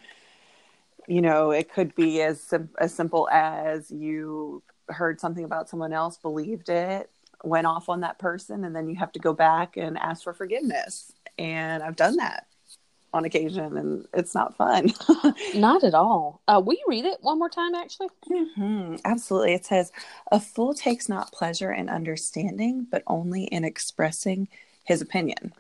you 1.09 1.21
know 1.21 1.51
it 1.51 1.71
could 1.71 1.93
be 1.97 2.23
as 2.23 2.41
sim- 2.41 2.71
as 2.79 2.95
simple 2.95 3.29
as 3.31 3.91
you 3.91 4.63
heard 4.89 5.21
something 5.21 5.45
about 5.45 5.69
someone 5.69 5.93
else 5.93 6.17
believed 6.17 6.69
it 6.69 7.11
went 7.43 7.67
off 7.67 7.89
on 7.89 8.01
that 8.01 8.21
person 8.21 8.65
and 8.65 8.75
then 8.75 8.89
you 8.89 8.95
have 8.95 9.11
to 9.11 9.19
go 9.19 9.33
back 9.33 9.77
and 9.77 9.99
ask 9.99 10.23
for 10.23 10.33
forgiveness 10.33 11.13
and 11.39 11.83
I've 11.83 11.97
done 11.97 12.17
that 12.17 12.47
on 13.15 13.25
occasion, 13.25 13.77
and 13.77 14.07
it's 14.15 14.35
not 14.35 14.57
fun. 14.57 14.93
Not 15.55 15.85
at 15.85 15.93
all. 15.93 16.41
Uh, 16.49 16.63
will 16.65 16.73
you 16.73 16.85
read 16.89 17.05
it 17.05 17.19
one 17.21 17.39
more 17.39 17.51
time, 17.51 17.75
actually? 17.75 18.09
hmm 18.27 18.97
Absolutely. 19.05 19.53
It 19.53 19.67
says, 19.67 19.93
A 20.31 20.41
fool 20.41 20.73
takes 20.73 21.09
not 21.11 21.31
pleasure 21.31 21.73
in 21.73 21.91
understanding, 21.91 22.87
but 22.91 23.03
only 23.07 23.45
in 23.45 23.65
expressing 23.65 24.49
his 24.85 25.03
opinion. 25.03 25.53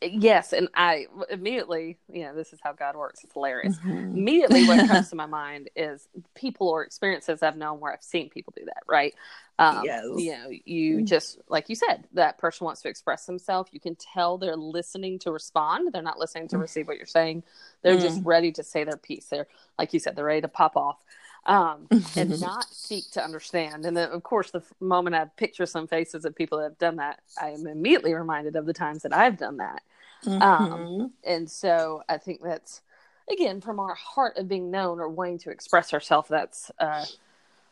Yes, 0.00 0.52
and 0.52 0.68
I 0.74 1.06
immediately, 1.28 1.98
you 2.12 2.22
know, 2.22 2.34
this 2.34 2.52
is 2.52 2.60
how 2.62 2.72
God 2.72 2.94
works. 2.94 3.24
It's 3.24 3.32
hilarious. 3.32 3.78
Mhm. 3.78 4.14
Immediately, 4.16 4.64
what 4.66 4.86
comes 4.88 5.10
to 5.10 5.16
my 5.16 5.26
mind 5.26 5.70
is 5.74 6.08
people 6.34 6.68
or 6.68 6.84
experiences 6.84 7.42
I've 7.42 7.56
known 7.56 7.80
where 7.80 7.92
I've 7.92 8.02
seen 8.02 8.30
people 8.30 8.52
do 8.56 8.64
that. 8.66 8.82
Right? 8.86 9.14
Um, 9.58 9.82
Yes. 9.84 10.04
You 10.16 10.32
know, 10.32 10.50
you 10.64 11.02
just 11.02 11.38
like 11.48 11.68
you 11.68 11.74
said, 11.74 12.06
that 12.12 12.38
person 12.38 12.64
wants 12.64 12.80
to 12.82 12.88
express 12.88 13.26
themselves. 13.26 13.70
You 13.72 13.80
can 13.80 13.96
tell 13.96 14.38
they're 14.38 14.56
listening 14.56 15.18
to 15.20 15.32
respond. 15.32 15.92
They're 15.92 16.00
not 16.02 16.18
listening 16.18 16.46
to 16.48 16.58
receive 16.58 16.86
what 16.86 16.96
you're 16.96 17.06
saying. 17.06 17.42
They're 17.82 17.96
just 17.98 18.20
ready 18.24 18.52
to 18.52 18.62
say 18.62 18.84
their 18.84 18.96
piece. 18.96 19.26
They're 19.26 19.48
like 19.78 19.92
you 19.92 19.98
said, 19.98 20.14
they're 20.14 20.24
ready 20.24 20.42
to 20.42 20.48
pop 20.48 20.76
off. 20.76 20.98
Um, 21.46 21.88
and 22.16 22.40
not 22.40 22.66
seek 22.70 23.10
to 23.12 23.24
understand. 23.24 23.86
And 23.86 23.96
then, 23.96 24.10
of 24.10 24.22
course, 24.22 24.50
the 24.50 24.62
moment 24.80 25.16
I 25.16 25.24
picture 25.24 25.66
some 25.66 25.86
faces 25.86 26.24
of 26.24 26.34
people 26.34 26.58
that 26.58 26.64
have 26.64 26.78
done 26.78 26.96
that, 26.96 27.20
I 27.40 27.50
am 27.50 27.66
immediately 27.66 28.12
reminded 28.12 28.56
of 28.56 28.66
the 28.66 28.74
times 28.74 29.02
that 29.02 29.14
I've 29.14 29.38
done 29.38 29.56
that. 29.58 29.82
Mhm. 30.24 30.42
Um, 30.42 31.12
and 31.24 31.50
so 31.50 32.02
I 32.08 32.18
think 32.18 32.42
that's 32.42 32.82
again 33.30 33.60
from 33.60 33.78
our 33.80 33.94
heart 33.94 34.36
of 34.36 34.48
being 34.48 34.70
known 34.70 35.00
or 35.00 35.08
wanting 35.08 35.38
to 35.38 35.50
express 35.50 35.94
ourselves. 35.94 36.28
That's 36.28 36.70
uh, 36.78 37.04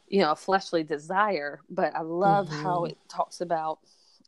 you 0.08 0.20
know 0.20 0.32
a 0.32 0.36
fleshly 0.36 0.82
desire, 0.82 1.60
but 1.68 1.94
I 1.94 2.00
love 2.02 2.48
how 2.48 2.82
Mhm. 2.82 2.90
it 2.90 2.98
talks 3.08 3.40
about 3.40 3.78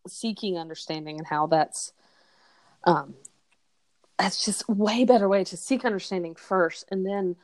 seeking 0.06 0.58
understanding 0.58 1.18
and 1.18 1.26
how 1.26 1.46
that's 1.46 1.92
um, 2.84 3.14
that's 4.18 4.44
just 4.44 4.68
way 4.68 5.04
better 5.04 5.28
way 5.28 5.44
to 5.44 5.56
seek 5.56 5.84
understanding 5.84 6.34
first, 6.34 6.84
and 6.90 7.06
then 7.06 7.36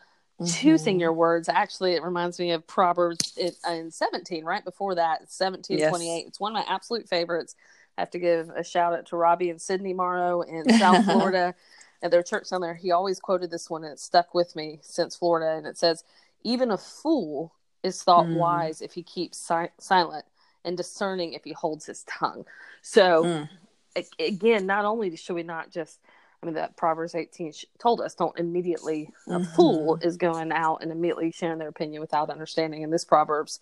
choosing 0.47 0.97
Mhm. 0.97 1.01
your 1.01 1.13
words. 1.13 1.49
Actually, 1.49 1.93
it 1.93 2.03
reminds 2.03 2.39
me 2.39 2.51
of 2.51 2.67
Proverbs 2.67 3.37
in, 3.37 3.53
in 3.73 3.91
17, 3.91 4.45
right 4.45 4.65
before 4.65 4.95
that, 4.97 5.23
it's 5.23 5.35
17, 5.35 5.79
Yes. 5.79 5.89
28. 5.91 6.27
It's 6.27 6.41
one 6.41 6.55
of 6.55 6.67
my 6.67 6.73
absolute 6.73 7.09
favorites. 7.09 7.55
I 7.97 8.01
have 8.01 8.11
to 8.11 8.19
give 8.19 8.51
a 8.51 8.65
shout 8.65 8.93
out 8.93 9.07
to 9.07 9.17
Robbie 9.17 9.51
and 9.51 9.61
Sydney 9.63 9.93
Morrow 9.93 10.43
in 10.43 10.65
South 10.79 11.05
Florida 11.05 11.55
at 12.03 12.11
their 12.11 12.23
church 12.23 12.51
down 12.51 12.61
there. 12.61 12.75
He 12.75 12.91
always 12.91 13.21
quoted 13.21 13.51
this 13.51 13.71
one 13.71 13.85
and 13.85 13.93
it 13.93 14.01
stuck 14.01 14.35
with 14.35 14.57
me 14.57 14.81
since 14.83 15.15
Florida. 15.17 15.57
And 15.57 15.67
it 15.67 15.79
says, 15.79 16.03
Even 16.43 16.71
a 16.73 16.77
fool 16.79 17.53
is 17.83 18.03
thought 18.03 18.27
Mm. 18.27 18.37
wise 18.37 18.83
if 18.83 18.93
he 18.93 19.03
keeps 19.03 19.39
si- 19.39 19.71
silent 19.79 20.25
and 20.65 20.77
discerning 20.77 21.33
if 21.35 21.45
he 21.45 21.53
holds 21.53 21.87
his 21.87 22.03
tongue. 22.05 22.45
So, 22.83 23.23
Mm. 23.25 23.49
a- 23.97 24.25
again, 24.27 24.67
not 24.67 24.85
only 24.85 25.15
should 25.17 25.35
we 25.37 25.43
not 25.43 25.71
just, 25.71 26.01
I 26.45 26.47
mean, 26.47 26.55
that 26.57 26.77
Proverbs 26.77 27.15
18 27.15 27.53
told 27.79 28.03
us 28.03 28.15
don't 28.15 28.39
immediately, 28.39 29.11
a 29.29 29.41
Mhm. 29.41 29.55
fool 29.57 29.97
is 30.03 30.19
going 30.19 30.53
out 30.53 30.83
and 30.83 30.93
immediately 30.93 31.31
sharing 31.31 31.59
their 31.59 31.69
opinion 31.69 32.03
without 32.03 32.29
understanding. 32.29 32.85
And 32.85 32.93
this 32.93 33.05
Proverbs 33.05 33.61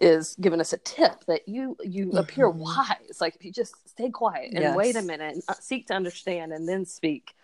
is 0.00 0.34
giving 0.40 0.60
us 0.60 0.72
a 0.72 0.78
tip 0.78 1.24
that 1.26 1.46
you 1.48 1.76
you 1.84 2.10
appear 2.14 2.50
Mhm. 2.50 2.56
wise 2.58 3.18
like 3.20 3.36
if 3.36 3.44
you 3.44 3.52
just 3.52 3.88
stay 3.88 4.10
quiet 4.10 4.50
and 4.52 4.60
Yes. 4.60 4.76
wait 4.76 4.96
a 4.96 5.02
minute 5.02 5.34
and 5.34 5.42
uh, 5.46 5.54
seek 5.60 5.86
to 5.86 5.94
understand 5.94 6.52
and 6.52 6.68
then 6.68 6.84
speak 6.84 7.36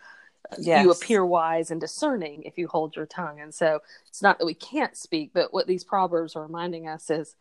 Yes. 0.59 0.85
you 0.85 0.91
appear 0.91 1.25
wise 1.25 1.71
and 1.71 1.81
discerning 1.81 2.43
if 2.43 2.59
you 2.59 2.67
hold 2.67 2.97
your 2.97 3.07
tongue 3.07 3.39
and 3.41 3.55
so 3.55 3.79
it's 4.09 4.21
not 4.21 4.41
that 4.41 4.47
we 4.47 4.55
can't 4.55 4.97
speak 4.97 5.31
but 5.33 5.53
what 5.55 5.69
these 5.69 5.85
proverbs 5.85 6.35
are 6.35 6.43
reminding 6.43 6.89
us 6.89 7.09
is 7.09 7.37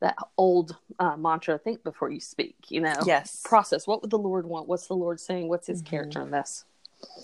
that 0.00 0.16
old 0.36 0.76
uh, 0.98 1.16
mantra 1.16 1.58
think 1.58 1.82
before 1.82 2.10
you 2.10 2.20
speak 2.20 2.54
you 2.68 2.80
know 2.80 3.00
Yes. 3.06 3.42
process 3.44 3.86
what 3.86 4.00
would 4.02 4.10
the 4.10 4.18
lord 4.18 4.46
want 4.46 4.68
what's 4.68 4.86
the 4.86 4.94
lord 4.94 5.18
saying 5.20 5.48
what's 5.48 5.66
his 5.66 5.82
Mhm. 5.82 5.86
character 5.86 6.20
in 6.22 6.30
this 6.30 6.64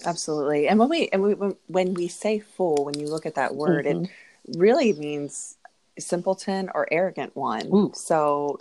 Absolutely. 0.07 0.69
And 0.69 0.79
when 0.79 0.89
we 0.89 1.09
and 1.09 1.21
we 1.21 1.35
when, 1.35 1.57
when 1.67 1.95
we 1.95 2.07
say 2.07 2.39
fool, 2.39 2.85
when 2.85 2.97
you 2.99 3.09
look 3.09 3.27
at 3.27 3.35
that 3.35 3.57
word, 3.57 3.87
Mhm. 3.87 4.05
it 4.05 4.57
really 4.57 4.93
means 4.93 5.57
simpleton 5.99 6.71
or 6.75 6.87
arrogant 6.93 7.35
one. 7.35 7.67
Ooh. 7.75 7.93
So, 7.93 8.61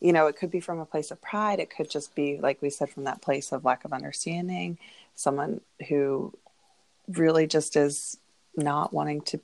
you 0.00 0.12
know, 0.12 0.26
it 0.26 0.36
could 0.36 0.50
be 0.50 0.60
from 0.60 0.80
a 0.80 0.84
place 0.84 1.10
of 1.10 1.20
pride. 1.22 1.60
It 1.60 1.70
could 1.74 1.88
just 1.88 2.14
be, 2.14 2.38
like 2.38 2.60
we 2.60 2.68
said, 2.68 2.90
from 2.90 3.04
that 3.04 3.22
place 3.22 3.52
of 3.52 3.64
lack 3.64 3.86
of 3.86 3.92
understanding. 3.94 4.76
Someone 5.14 5.62
who 5.88 6.34
really 7.08 7.46
just 7.46 7.74
is 7.74 8.18
not 8.54 8.92
wanting 8.92 9.22
to 9.22 9.40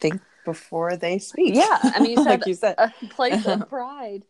think 0.00 0.20
before 0.44 0.96
they 0.96 1.18
speak. 1.18 1.54
yeah 1.54 1.78
i 1.94 2.00
mean 2.00 2.12
you 2.12 2.16
said, 2.24 2.30
like 2.40 2.46
you 2.46 2.54
said. 2.54 2.74
a 2.78 2.92
place 3.08 3.44
of 3.46 3.68
pride 3.68 4.24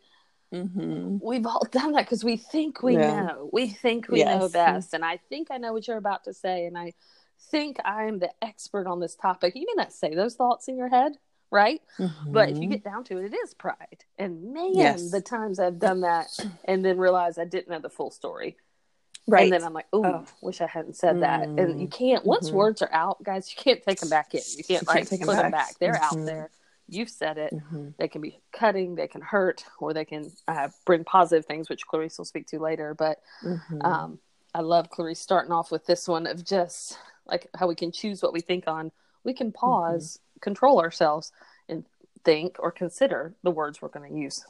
hmm 0.52 1.16
we've 1.21 1.47
all 1.47 1.66
done 1.71 1.92
that 1.92 2.04
because 2.04 2.23
we 2.25 2.37
think 2.37 2.83
we 2.83 2.94
Yeah. 2.97 3.23
know. 3.23 3.50
We 3.52 3.66
think 3.68 4.09
we 4.09 4.23
know 4.25 4.49
best. 4.49 4.94
And 4.94 5.04
I 5.04 5.18
think 5.28 5.49
I 5.50 5.56
know 5.59 5.73
what 5.73 5.88
you're 5.88 5.97
about 5.97 6.25
to 6.25 6.35
say. 6.35 6.66
And 6.66 6.76
I 6.76 6.92
think 7.50 7.78
I'm 7.85 8.18
the 8.18 8.30
expert 8.42 8.87
on 8.87 9.00
this 9.00 9.14
topic. 9.16 9.54
You 9.56 9.66
may 9.66 9.83
not 9.83 9.92
say 9.92 10.14
those 10.14 10.35
thoughts 10.35 10.68
in 10.68 10.76
your 10.76 10.88
head, 10.88 11.12
right? 11.50 11.80
But 12.33 12.50
if 12.50 12.61
you 12.61 12.68
get 12.68 12.85
down 12.85 13.04
to 13.04 13.18
it, 13.18 13.33
it 13.33 13.37
is 13.37 13.54
pride. 13.54 14.04
And 14.18 14.52
man, 14.52 14.64
Mm-hmm. 14.64 14.78
Yes. 14.78 15.11
the 15.11 15.21
times 15.21 15.59
I've 15.59 15.78
done 15.78 16.02
that 16.02 16.26
and 16.64 16.85
then 16.85 16.99
realized 16.99 17.38
I 17.38 17.44
didn't 17.47 17.68
know 17.68 17.80
the 17.80 17.90
full 17.90 18.11
story. 18.11 18.56
Right, 19.26 19.44
And 19.44 19.52
then 19.52 19.64
I'm 19.64 19.72
like, 19.72 19.86
ooh, 19.94 20.04
Oh. 20.04 20.26
wish 20.40 20.60
I 20.60 20.66
hadn't 20.66 20.96
said 20.96 21.20
that. 21.20 21.48
And 21.48 21.80
you 21.80 21.88
can't, 21.88 22.24
once 22.24 22.50
Mhm. 22.50 22.54
words 22.54 22.82
are 22.82 22.92
out, 22.92 23.22
guys, 23.22 23.50
you 23.50 23.56
can't 23.62 23.82
take 23.82 24.00
them 24.00 24.08
back 24.10 24.34
in. 24.34 24.42
You 24.56 24.64
can't, 24.64 24.82
You 24.82 24.86
like 24.86 24.96
can't 24.96 25.08
take 25.08 25.20
put 25.20 25.36
them 25.36 25.50
back. 25.50 25.52
back. 25.52 25.78
They're 25.78 26.00
out 26.02 26.16
Mhm. 26.16 26.26
there. 26.26 26.50
You've 26.88 27.10
said 27.10 27.38
it 27.38 27.54
Mhm. 27.54 27.94
they 27.96 28.08
can 28.08 28.20
be 28.20 28.40
cutting, 28.52 28.94
they 28.94 29.08
can 29.08 29.22
hurt, 29.22 29.64
or 29.80 29.94
they 29.94 30.04
can 30.04 30.30
uh, 30.48 30.68
bring 30.84 31.04
positive 31.04 31.46
things, 31.46 31.68
which 31.70 31.86
Clarice 31.86 32.18
will 32.18 32.24
speak 32.26 32.46
to 32.48 32.58
later. 32.58 32.92
But 32.94 33.22
Mhm. 33.42 33.84
um, 33.84 34.18
I 34.54 34.60
love 34.60 34.90
Clarice 34.90 35.20
starting 35.20 35.52
off 35.52 35.70
with 35.72 35.86
this 35.86 36.06
one 36.06 36.26
of 36.26 36.44
just 36.44 36.98
like 37.26 37.48
how 37.54 37.66
we 37.66 37.74
can 37.74 37.90
choose 37.90 38.22
what 38.22 38.34
we 38.34 38.40
think 38.40 38.68
on. 38.68 38.92
We 39.24 39.32
can 39.32 39.50
pause, 39.50 40.18
control 40.40 40.78
ourselves, 40.80 41.32
and 41.68 41.86
think 42.24 42.56
or 42.58 42.70
consider 42.70 43.34
the 43.42 43.50
words 43.50 43.80
we're 43.80 43.88
going 43.88 44.12
to 44.12 44.18
use. 44.18 44.44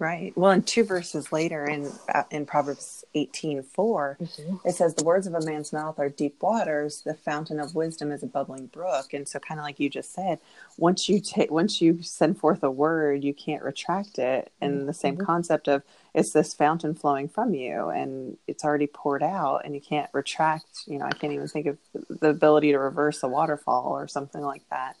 Right. 0.00 0.34
Well, 0.36 0.52
in 0.52 0.64
two 0.64 0.84
verses 0.84 1.32
later, 1.32 1.66
in 1.68 2.00
uh, 2.14 2.24
in 2.30 2.46
Proverbs 2.46 3.06
eighteen 3.14 3.64
four, 3.64 4.20
it 4.66 4.76
says, 4.76 4.94
"The 4.94 5.04
words 5.04 5.26
of 5.26 5.34
a 5.34 5.40
man's 5.40 5.72
mouth 5.72 6.00
are 6.00 6.10
deep 6.10 6.42
waters. 6.42 7.02
The 7.02 7.14
fountain 7.14 7.60
of 7.60 7.76
wisdom 7.76 8.12
is 8.12 8.22
a 8.22 8.28
bubbling 8.28 8.68
brook." 8.68 9.14
And 9.14 9.28
so, 9.28 9.40
kind 9.40 9.60
of 9.60 9.64
like 9.64 9.80
you 9.80 9.90
just 9.90 10.12
said, 10.14 10.40
once 10.78 11.08
you 11.08 11.22
take, 11.22 11.50
once 11.50 11.82
you 11.82 12.02
send 12.02 12.38
forth 12.40 12.62
a 12.64 12.70
word, 12.72 13.24
you 13.24 13.34
can't 13.34 13.64
retract 13.64 14.20
it. 14.20 14.52
And 14.60 14.88
the 14.90 14.94
same 14.94 15.16
Mhm. 15.16 15.26
concept 15.26 15.70
of 15.70 15.84
it's 16.14 16.32
this 16.34 16.54
fountain 16.54 16.94
flowing 16.94 17.30
from 17.30 17.54
you, 17.54 17.90
and 17.90 18.38
it's 18.48 18.66
already 18.66 18.88
poured 18.88 19.24
out, 19.24 19.64
and 19.64 19.74
you 19.76 19.82
can't 19.82 20.10
retract. 20.14 20.88
You 20.88 21.00
know, 21.00 21.06
I 21.06 21.14
can't 21.14 21.32
even 21.34 21.48
think 21.48 21.68
of 21.68 21.78
the 22.10 22.30
ability 22.30 22.72
to 22.72 22.80
reverse 22.80 23.24
a 23.24 23.28
waterfall 23.30 23.92
or 23.96 24.08
something 24.10 24.42
like 24.42 24.68
that. 24.70 24.98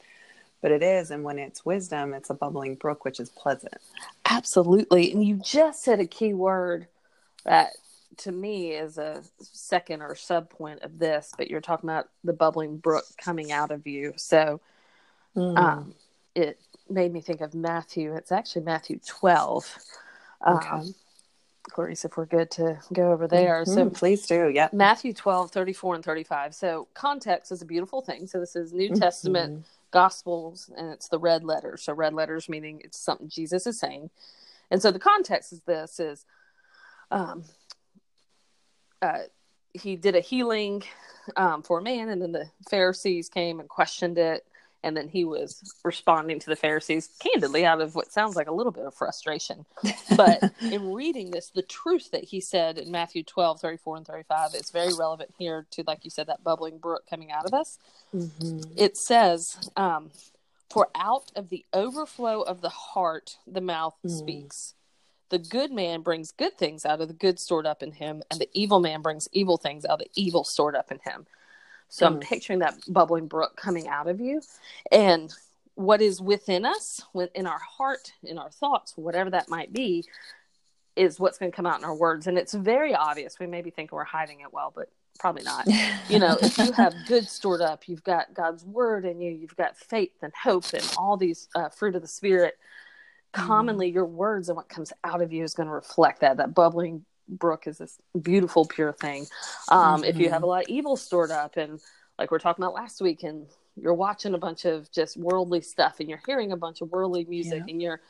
But 0.60 0.72
it 0.72 0.82
is, 0.82 1.10
and 1.10 1.24
when 1.24 1.38
it's 1.38 1.64
wisdom, 1.64 2.12
it's 2.12 2.30
a 2.30 2.34
bubbling 2.34 2.74
brook, 2.74 3.04
which 3.04 3.18
is 3.18 3.30
pleasant. 3.30 3.74
Absolutely. 4.26 5.10
And 5.12 5.24
you 5.24 5.36
just 5.36 5.82
said 5.82 6.00
a 6.00 6.06
key 6.06 6.34
word 6.34 6.86
that 7.44 7.70
to 8.18 8.32
me 8.32 8.72
is 8.72 8.98
a 8.98 9.22
second 9.40 10.02
or 10.02 10.14
sub 10.14 10.50
point 10.50 10.82
of 10.82 10.98
this, 10.98 11.32
but 11.36 11.50
you're 11.50 11.60
talking 11.62 11.88
about 11.88 12.08
the 12.24 12.32
bubbling 12.34 12.76
brook 12.76 13.04
coming 13.16 13.52
out 13.52 13.70
of 13.70 13.86
you. 13.86 14.12
So 14.16 14.60
um, 15.36 15.94
it 16.34 16.60
made 16.88 17.12
me 17.12 17.20
think 17.22 17.40
of 17.40 17.54
Matthew. 17.54 18.14
It's 18.14 18.32
actually 18.32 18.62
Matthew 18.62 19.00
12. 19.06 19.78
Um, 20.42 20.56
Okay. 20.56 20.92
Clarice, 21.70 22.04
if 22.04 22.16
we're 22.16 22.26
good 22.26 22.50
to 22.52 22.78
go 22.92 23.12
over 23.12 23.28
there. 23.28 23.64
So 23.64 23.86
Mhm, 23.86 23.94
please 23.94 24.26
do. 24.26 24.48
Yeah. 24.48 24.68
Matthew 24.72 25.12
12, 25.12 25.50
34 25.50 25.94
and 25.94 26.04
35. 26.04 26.54
So 26.54 26.88
context 26.94 27.52
is 27.52 27.62
a 27.62 27.66
beautiful 27.66 28.00
thing. 28.00 28.26
So 28.26 28.40
this 28.40 28.56
is 28.56 28.72
New 28.72 28.90
Mhm. 28.90 28.98
Testament 28.98 29.64
Gospels, 29.90 30.70
and 30.76 30.90
it's 30.90 31.08
the 31.08 31.18
red 31.18 31.44
letters. 31.44 31.82
So 31.82 31.92
red 31.92 32.14
letters 32.14 32.48
meaning 32.48 32.80
it's 32.84 32.98
something 32.98 33.28
Jesus 33.28 33.66
is 33.66 33.78
saying. 33.78 34.10
And 34.70 34.80
so 34.80 34.90
the 34.90 34.98
context 34.98 35.52
is 35.52 35.60
this 35.62 36.00
is 36.00 36.24
um 37.10 37.44
uh 39.02 39.20
he 39.72 39.96
did 39.96 40.16
a 40.16 40.20
healing 40.20 40.82
um, 41.36 41.62
for 41.62 41.78
a 41.78 41.82
man, 41.82 42.08
and 42.08 42.20
then 42.20 42.32
the 42.32 42.50
Pharisees 42.68 43.28
came 43.28 43.60
and 43.60 43.68
questioned 43.68 44.18
it, 44.18 44.46
and 44.82 44.96
then 44.96 45.08
he 45.08 45.24
was 45.24 45.62
responding 45.84 46.38
to 46.40 46.46
the 46.50 46.56
Pharisees 46.56 47.08
candidly 47.18 47.66
out 47.66 47.80
of 47.80 47.94
what 47.94 48.12
sounds 48.12 48.36
like 48.36 48.48
a 48.48 48.52
little 48.52 48.72
bit 48.72 48.86
of 48.86 48.94
frustration. 48.94 49.64
But 50.16 50.52
in 50.60 50.92
reading 50.92 51.30
this, 51.30 51.50
the 51.50 51.62
truth 51.62 52.10
that 52.12 52.24
he 52.24 52.40
said 52.40 52.78
in 52.78 52.90
Matthew 52.90 53.22
12, 53.22 53.60
34 53.60 53.96
and 53.98 54.06
35 54.06 54.54
is 54.54 54.70
very 54.70 54.92
relevant 54.94 55.34
here 55.38 55.66
to, 55.72 55.84
like 55.86 56.04
you 56.04 56.10
said, 56.10 56.26
that 56.28 56.42
bubbling 56.44 56.78
brook 56.78 57.04
coming 57.08 57.30
out 57.30 57.46
of 57.46 57.54
us 57.54 57.78
Mhm. 58.14 58.72
it 58.76 58.96
says, 58.96 59.70
um, 59.76 60.10
For 60.68 60.88
out 60.94 61.30
of 61.36 61.48
the 61.48 61.64
overflow 61.72 62.42
of 62.42 62.60
the 62.60 62.68
heart, 62.70 63.38
the 63.46 63.60
mouth 63.60 63.96
Mm. 64.04 64.18
speaks. 64.18 64.74
The 65.28 65.38
good 65.38 65.70
man 65.72 66.02
brings 66.02 66.30
good 66.32 66.56
things 66.58 66.84
out 66.86 67.00
of 67.00 67.08
the 67.08 67.14
good 67.14 67.38
stored 67.38 67.66
up 67.66 67.82
in 67.82 67.92
him, 67.92 68.22
and 68.30 68.40
the 68.40 68.48
evil 68.52 68.80
man 68.80 69.02
brings 69.02 69.28
evil 69.32 69.56
things 69.56 69.84
out 69.84 70.00
of 70.00 70.06
the 70.06 70.10
evil 70.14 70.42
stored 70.44 70.74
up 70.76 70.90
in 70.90 70.98
him. 71.00 71.26
So 71.90 72.06
I'm 72.06 72.18
Mm. 72.18 72.22
picturing 72.22 72.58
that 72.60 72.78
bubbling 72.88 73.26
brook 73.26 73.56
coming 73.56 73.88
out 73.88 74.08
of 74.08 74.20
you. 74.20 74.40
And 74.90 75.32
what 75.74 76.00
is 76.00 76.20
within 76.20 76.64
us, 76.64 77.02
within 77.12 77.46
our 77.46 77.58
heart, 77.58 78.12
in 78.22 78.38
our 78.38 78.50
thoughts, 78.50 78.96
whatever 78.96 79.30
that 79.30 79.48
might 79.48 79.72
be, 79.72 80.04
is 80.96 81.18
what's 81.18 81.38
going 81.38 81.50
to 81.50 81.56
come 81.56 81.66
out 81.66 81.78
in 81.78 81.84
our 81.84 81.94
words. 81.94 82.26
And 82.26 82.38
it's 82.38 82.54
very 82.54 82.94
obvious. 82.94 83.38
We 83.38 83.46
maybe 83.46 83.70
think 83.70 83.90
we're 83.92 84.04
hiding 84.04 84.40
it 84.40 84.52
well, 84.52 84.72
but 84.74 84.88
probably 85.18 85.42
not. 85.42 85.66
you 86.08 86.18
know, 86.18 86.36
if 86.40 86.58
you 86.58 86.72
have 86.72 86.94
good 87.06 87.28
stored 87.28 87.60
up, 87.60 87.88
you've 87.88 88.04
got 88.04 88.34
God's 88.34 88.64
word 88.64 89.04
in 89.04 89.20
you, 89.20 89.32
you've 89.32 89.56
got 89.56 89.76
faith 89.76 90.12
and 90.22 90.32
hope 90.34 90.72
and 90.72 90.88
all 90.96 91.16
these 91.16 91.48
uh, 91.54 91.68
fruit 91.70 91.96
of 91.96 92.02
the 92.02 92.08
spirit. 92.08 92.54
Commonly, 93.32 93.88
your 93.90 94.06
words 94.06 94.48
and 94.48 94.56
what 94.56 94.68
comes 94.68 94.92
out 95.04 95.22
of 95.22 95.32
you 95.32 95.44
is 95.44 95.54
going 95.54 95.68
to 95.68 95.72
reflect 95.74 96.20
that. 96.20 96.36
That 96.36 96.54
bubbling 96.54 97.04
brook 97.30 97.66
is 97.66 97.78
this 97.78 97.98
beautiful, 98.20 98.66
pure 98.66 98.92
thing. 98.92 99.26
Um, 99.68 100.02
mm-hmm. 100.02 100.04
If 100.04 100.18
you 100.18 100.30
have 100.30 100.42
a 100.42 100.46
lot 100.46 100.64
of 100.64 100.68
evil 100.68 100.96
stored 100.96 101.30
up, 101.30 101.56
and 101.56 101.80
like 102.18 102.30
we 102.30 102.36
are 102.36 102.40
talking 102.40 102.62
about 102.62 102.74
last 102.74 103.00
week, 103.00 103.22
and 103.22 103.46
you're 103.76 103.94
watching 103.94 104.34
a 104.34 104.38
bunch 104.38 104.64
of 104.64 104.90
just 104.92 105.16
worldly 105.16 105.60
stuff, 105.60 106.00
and 106.00 106.08
you're 106.08 106.22
hearing 106.26 106.52
a 106.52 106.56
bunch 106.56 106.80
of 106.80 106.90
worldly 106.90 107.24
music, 107.24 107.62
yeah. 107.66 107.72
and 107.72 107.82
you're 107.82 108.00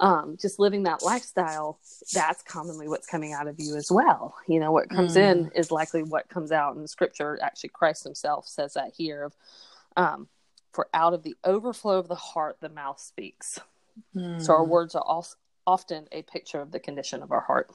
um, 0.00 0.38
just 0.40 0.58
living 0.58 0.84
that 0.84 1.02
lifestyle, 1.02 1.78
that's 2.14 2.42
commonly 2.42 2.88
what's 2.88 3.06
coming 3.06 3.34
out 3.34 3.46
of 3.46 3.56
you 3.58 3.76
as 3.76 3.90
well. 3.90 4.34
You 4.46 4.58
know, 4.58 4.72
what 4.72 4.88
comes 4.88 5.14
mm. 5.14 5.30
in 5.30 5.50
is 5.54 5.70
likely 5.70 6.02
what 6.02 6.28
comes 6.28 6.52
out. 6.52 6.76
In 6.76 6.86
Scripture, 6.86 7.38
actually, 7.42 7.70
Christ 7.70 8.04
Himself 8.04 8.48
says 8.48 8.74
that 8.74 8.92
here 8.96 9.24
of, 9.24 9.34
um, 9.96 10.28
for 10.72 10.88
out 10.94 11.12
of 11.12 11.22
the 11.22 11.36
overflow 11.44 11.98
of 11.98 12.08
the 12.08 12.14
heart, 12.14 12.56
the 12.60 12.70
mouth 12.70 12.98
speaks. 12.98 13.58
Mm. 14.16 14.40
So 14.40 14.54
our 14.54 14.64
words 14.64 14.94
are 14.94 15.02
also 15.02 15.36
often 15.66 16.06
a 16.12 16.22
picture 16.22 16.60
of 16.60 16.72
the 16.72 16.80
condition 16.80 17.22
of 17.22 17.30
our 17.30 17.42
heart. 17.42 17.70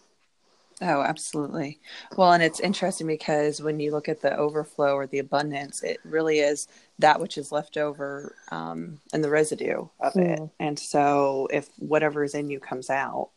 Oh, 0.82 1.02
absolutely. 1.02 1.80
Well, 2.18 2.34
and 2.34 2.44
it's 2.44 2.60
interesting 2.60 3.08
because 3.08 3.62
when 3.62 3.80
you 3.80 3.92
look 3.92 4.10
at 4.10 4.22
the 4.22 4.36
overflow 4.36 4.96
or 4.96 5.08
the 5.08 5.20
abundance, 5.20 5.84
it 5.84 6.00
really 6.04 6.40
is 6.40 6.68
that 7.00 7.20
which 7.20 7.38
is 7.38 7.52
left 7.52 7.78
over 7.78 8.36
um, 8.52 9.00
and 9.14 9.24
the 9.24 9.30
residue 9.30 9.88
of 10.02 10.14
mm. 10.14 10.38
it. 10.38 10.50
And 10.60 10.78
so, 10.78 11.48
if 11.52 11.70
whatever 11.80 12.24
is 12.24 12.36
in 12.36 12.50
you 12.50 12.60
comes 12.60 12.90
out, 12.90 13.30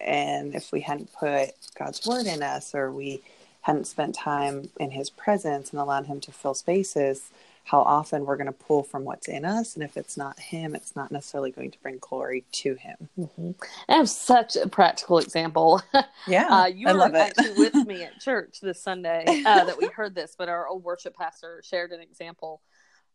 and 0.00 0.54
if 0.54 0.70
we 0.70 0.80
hadn't 0.80 1.12
put 1.12 1.50
God's 1.76 2.06
word 2.06 2.26
in 2.26 2.42
us 2.42 2.74
or 2.74 2.92
we 2.92 3.22
hadn't 3.62 3.86
spent 3.86 4.14
time 4.14 4.68
in 4.78 4.92
His 4.92 5.10
presence 5.10 5.70
and 5.70 5.80
allowed 5.80 6.06
Him 6.06 6.20
to 6.20 6.32
fill 6.32 6.54
spaces, 6.54 7.30
how 7.64 7.80
often 7.80 8.26
we're 8.26 8.36
going 8.36 8.46
to 8.46 8.52
pull 8.52 8.82
from 8.82 9.04
what's 9.04 9.26
in 9.26 9.44
us. 9.44 9.74
And 9.74 9.82
if 9.82 9.96
it's 9.96 10.16
not 10.18 10.38
Him, 10.38 10.74
it's 10.74 10.94
not 10.94 11.10
necessarily 11.10 11.50
going 11.50 11.70
to 11.70 11.78
bring 11.80 11.98
glory 11.98 12.44
to 12.52 12.74
Him. 12.74 13.08
Mm-hmm. 13.18 13.50
I 13.88 13.94
have 13.94 14.10
such 14.10 14.56
a 14.56 14.68
practical 14.68 15.18
example. 15.18 15.82
Yeah. 16.26 16.48
uh, 16.48 16.66
you 16.66 16.88
I 16.88 16.92
were 16.92 16.98
love 17.00 17.14
actually 17.14 17.50
it. 17.50 17.58
with 17.58 17.74
me 17.86 18.02
at 18.02 18.18
church 18.20 18.60
this 18.62 18.82
Sunday 18.82 19.24
uh, 19.44 19.64
that 19.64 19.76
we 19.78 19.88
heard 19.88 20.14
this, 20.14 20.34
but 20.38 20.48
our 20.48 20.66
old 20.66 20.82
worship 20.82 21.14
pastor 21.14 21.60
shared 21.62 21.92
an 21.92 22.00
example 22.00 22.62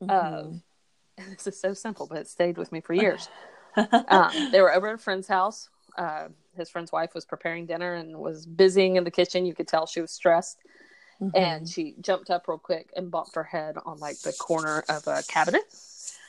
mm-hmm. 0.02 0.12
of 0.12 0.62
this 1.30 1.48
is 1.48 1.60
so 1.60 1.74
simple, 1.74 2.06
but 2.08 2.20
it 2.20 2.28
stayed 2.28 2.58
with 2.58 2.72
me 2.72 2.82
for 2.82 2.94
years. 2.94 3.30
um, 3.76 4.32
they 4.52 4.62
were 4.62 4.74
over 4.74 4.90
at 4.90 4.96
a 4.96 4.98
friend's 5.00 5.28
house. 5.28 5.70
Uh, 5.98 6.28
his 6.56 6.70
friend's 6.70 6.92
wife 6.92 7.16
was 7.16 7.26
preparing 7.26 7.66
dinner 7.66 7.96
and 7.96 8.16
was 8.16 8.46
busying 8.46 8.98
in 8.98 9.04
the 9.04 9.12
kitchen. 9.12 9.46
You 9.46 9.56
could 9.56 9.68
tell 9.68 9.88
she 9.88 10.02
was 10.02 10.12
stressed 10.12 10.60
mm-hmm. 11.22 11.36
and 11.36 11.68
she 11.70 11.96
jumped 12.02 12.30
up 12.30 12.48
real 12.48 12.58
quick 12.58 12.92
and 12.96 13.12
bumped 13.12 13.36
her 13.36 13.44
head 13.44 13.76
on 13.86 14.00
like 14.00 14.20
the 14.20 14.34
corner 14.34 14.84
of 14.90 15.08
a 15.08 15.24
cabinet. 15.28 15.64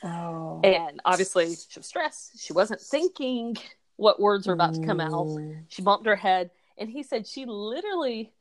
Oh. 0.03 0.59
And 0.63 0.99
obviously 1.05 1.55
she 1.69 1.79
was 1.79 1.85
stressed. 1.85 2.39
She 2.39 2.53
wasn't 2.53 2.81
thinking 2.81 3.57
what 3.97 4.19
words 4.19 4.47
were 4.47 4.53
about 4.53 4.73
to 4.75 4.85
come 4.85 4.99
out. 4.99 5.27
Mm. 5.27 5.63
She 5.69 5.81
bumped 5.81 6.05
her 6.05 6.15
head 6.15 6.51
and 6.77 6.89
he 6.89 7.03
said 7.03 7.27
she 7.27 7.45
literally 7.45 8.31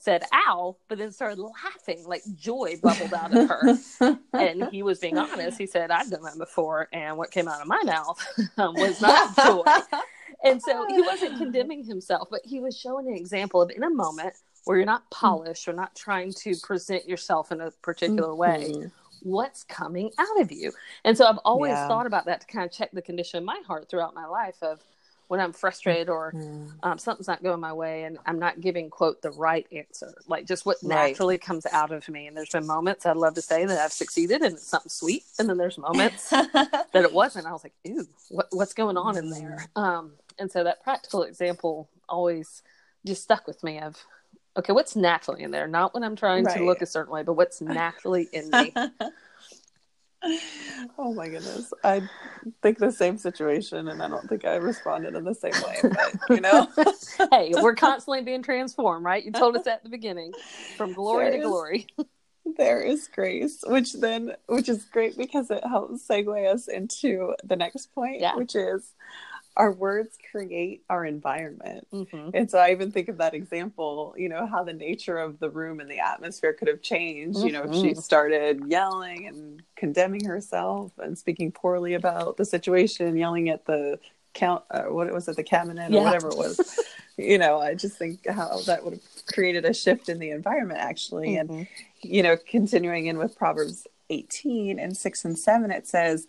said 0.00 0.24
ow, 0.32 0.76
but 0.88 0.98
then 0.98 1.12
started 1.12 1.38
laughing, 1.38 2.04
like 2.06 2.22
joy 2.36 2.74
bubbled 2.82 3.12
out 3.12 3.36
of 3.36 3.48
her. 3.48 3.78
and 4.32 4.68
he 4.70 4.82
was 4.82 4.98
being 4.98 5.18
honest. 5.18 5.58
He 5.58 5.66
said, 5.66 5.90
I've 5.90 6.10
done 6.10 6.22
that 6.22 6.38
before, 6.38 6.88
and 6.92 7.18
what 7.18 7.30
came 7.30 7.46
out 7.48 7.60
of 7.60 7.66
my 7.66 7.82
mouth 7.84 8.18
was 8.58 9.00
not 9.00 9.36
joy. 9.36 9.62
and 10.44 10.60
so 10.62 10.86
he 10.88 11.02
wasn't 11.02 11.36
condemning 11.36 11.84
himself, 11.84 12.28
but 12.30 12.40
he 12.44 12.60
was 12.60 12.78
showing 12.78 13.08
an 13.08 13.14
example 13.14 13.60
of 13.60 13.70
in 13.70 13.82
a 13.82 13.90
moment 13.90 14.34
where 14.64 14.76
you're 14.76 14.86
not 14.86 15.08
polished 15.10 15.68
or 15.68 15.72
not 15.72 15.94
trying 15.94 16.32
to 16.32 16.54
present 16.62 17.08
yourself 17.08 17.52
in 17.52 17.60
a 17.60 17.70
particular 17.82 18.34
way 18.34 18.72
mm-hmm. 18.72 18.88
what's 19.22 19.64
coming 19.64 20.10
out 20.18 20.40
of 20.40 20.52
you 20.52 20.72
and 21.04 21.16
so 21.16 21.26
i've 21.26 21.38
always 21.38 21.70
yeah. 21.70 21.88
thought 21.88 22.06
about 22.06 22.26
that 22.26 22.40
to 22.40 22.46
kind 22.46 22.64
of 22.64 22.72
check 22.72 22.90
the 22.92 23.02
condition 23.02 23.38
of 23.38 23.44
my 23.44 23.60
heart 23.66 23.88
throughout 23.88 24.14
my 24.14 24.26
life 24.26 24.56
of 24.62 24.82
when 25.28 25.40
i'm 25.40 25.52
frustrated 25.52 26.08
or 26.08 26.32
mm-hmm. 26.32 26.68
um, 26.82 26.98
something's 26.98 27.28
not 27.28 27.42
going 27.42 27.60
my 27.60 27.72
way 27.72 28.02
and 28.02 28.18
i'm 28.26 28.38
not 28.38 28.60
giving 28.60 28.90
quote 28.90 29.22
the 29.22 29.30
right 29.32 29.66
answer 29.72 30.12
like 30.26 30.46
just 30.46 30.66
what 30.66 30.76
naturally 30.82 31.38
comes 31.38 31.66
out 31.72 31.92
of 31.92 32.08
me 32.08 32.26
and 32.26 32.36
there's 32.36 32.50
been 32.50 32.66
moments 32.66 33.06
i'd 33.06 33.16
love 33.16 33.34
to 33.34 33.42
say 33.42 33.64
that 33.64 33.78
i've 33.78 33.92
succeeded 33.92 34.42
and 34.42 34.54
it's 34.54 34.66
something 34.66 34.90
sweet 34.90 35.22
and 35.38 35.48
then 35.48 35.56
there's 35.56 35.78
moments 35.78 36.30
that 36.30 36.86
it 36.94 37.12
wasn't 37.12 37.46
i 37.46 37.52
was 37.52 37.62
like 37.62 37.74
ew 37.84 38.06
what, 38.28 38.48
what's 38.50 38.74
going 38.74 38.96
on 38.96 39.16
in 39.16 39.30
there 39.30 39.66
mm. 39.76 39.80
um, 39.80 40.12
and 40.40 40.50
so 40.50 40.64
that 40.64 40.82
practical 40.82 41.22
example 41.22 41.88
always 42.08 42.62
just 43.06 43.22
stuck 43.22 43.46
with 43.46 43.62
me 43.62 43.78
of 43.78 43.96
okay, 44.56 44.72
what's 44.72 44.96
naturally 44.96 45.42
in 45.42 45.50
there? 45.50 45.66
Not 45.66 45.94
when 45.94 46.02
I'm 46.02 46.16
trying 46.16 46.44
right. 46.44 46.56
to 46.58 46.64
look 46.64 46.82
a 46.82 46.86
certain 46.86 47.12
way, 47.12 47.22
but 47.22 47.34
what's 47.34 47.60
naturally 47.60 48.28
in 48.32 48.50
me. 48.50 48.72
oh 50.98 51.14
my 51.14 51.28
goodness. 51.28 51.72
I 51.82 52.02
think 52.62 52.78
the 52.78 52.92
same 52.92 53.16
situation 53.16 53.88
and 53.88 54.02
I 54.02 54.08
don't 54.08 54.28
think 54.28 54.44
I 54.44 54.56
responded 54.56 55.14
in 55.14 55.24
the 55.24 55.34
same 55.34 55.52
way, 55.52 55.78
but 55.82 56.36
you 56.36 56.40
know. 56.40 56.68
hey, 57.30 57.52
we're 57.60 57.74
constantly 57.74 58.22
being 58.22 58.42
transformed, 58.42 59.04
right? 59.04 59.24
You 59.24 59.32
told 59.32 59.56
us 59.56 59.66
at 59.66 59.82
the 59.82 59.88
beginning 59.88 60.32
from 60.76 60.92
glory 60.92 61.30
there 61.30 61.32
to 61.32 61.38
is, 61.38 61.46
glory. 61.46 61.86
there 62.58 62.82
is 62.82 63.08
grace, 63.08 63.62
which 63.66 63.94
then 63.94 64.32
which 64.46 64.68
is 64.68 64.84
great 64.84 65.16
because 65.16 65.50
it 65.50 65.64
helps 65.64 66.06
segue 66.06 66.52
us 66.52 66.68
into 66.68 67.34
the 67.44 67.56
next 67.56 67.94
point, 67.94 68.20
yeah. 68.20 68.36
which 68.36 68.54
is 68.54 68.92
our 69.56 69.72
words 69.72 70.16
create 70.30 70.82
our 70.88 71.04
environment. 71.04 71.86
Mm-hmm. 71.92 72.30
And 72.34 72.50
so 72.50 72.58
I 72.58 72.70
even 72.70 72.92
think 72.92 73.08
of 73.08 73.18
that 73.18 73.34
example, 73.34 74.14
you 74.16 74.28
know, 74.28 74.46
how 74.46 74.62
the 74.62 74.72
nature 74.72 75.18
of 75.18 75.38
the 75.38 75.50
room 75.50 75.80
and 75.80 75.90
the 75.90 75.98
atmosphere 75.98 76.52
could 76.52 76.68
have 76.68 76.82
changed. 76.82 77.38
Mm-hmm. 77.38 77.46
You 77.46 77.52
know, 77.52 77.62
if 77.64 77.74
she 77.74 77.90
mm-hmm. 77.90 78.00
started 78.00 78.62
yelling 78.68 79.26
and 79.26 79.62
condemning 79.76 80.24
herself 80.24 80.92
and 80.98 81.18
speaking 81.18 81.52
poorly 81.52 81.94
about 81.94 82.36
the 82.36 82.44
situation, 82.44 83.16
yelling 83.16 83.48
at 83.48 83.66
the 83.66 83.98
count, 84.34 84.62
uh, 84.70 84.84
what 84.84 85.08
it 85.08 85.12
was 85.12 85.28
it, 85.28 85.36
the 85.36 85.42
cabinet 85.42 85.90
yeah. 85.90 86.00
or 86.00 86.04
whatever 86.04 86.28
it 86.28 86.36
was. 86.36 86.78
you 87.16 87.38
know, 87.38 87.60
I 87.60 87.74
just 87.74 87.98
think 87.98 88.26
how 88.28 88.60
that 88.66 88.84
would 88.84 88.94
have 88.94 89.26
created 89.26 89.64
a 89.64 89.74
shift 89.74 90.08
in 90.08 90.18
the 90.20 90.30
environment 90.30 90.80
actually. 90.80 91.30
Mm-hmm. 91.30 91.52
And, 91.52 91.66
you 92.02 92.22
know, 92.22 92.36
continuing 92.36 93.06
in 93.06 93.18
with 93.18 93.36
Proverbs 93.36 93.86
18 94.10 94.78
and 94.78 94.96
6 94.96 95.24
and 95.24 95.38
7, 95.38 95.70
it 95.70 95.86
says, 95.86 96.26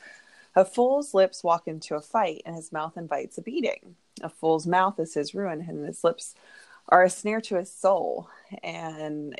a 0.56 0.66
fool's 0.66 1.14
lips 1.14 1.44
walk 1.44 1.68
into 1.68 1.96
a 1.96 2.02
fight, 2.02 2.42
and 2.46 2.56
his 2.56 2.72
mouth 2.72 2.98
invites 2.98 3.38
a 3.38 3.42
beating. 3.42 3.96
A 4.22 4.30
fool's 4.30 4.68
mouth 4.68 5.00
is 5.00 5.14
his 5.14 5.34
ruin, 5.34 5.66
and 5.68 5.86
his 5.86 6.04
lips 6.04 6.36
are 6.90 7.04
a 7.04 7.10
snare 7.10 7.42
to 7.42 7.56
his 7.56 7.72
soul. 7.72 8.30
And 8.64 9.40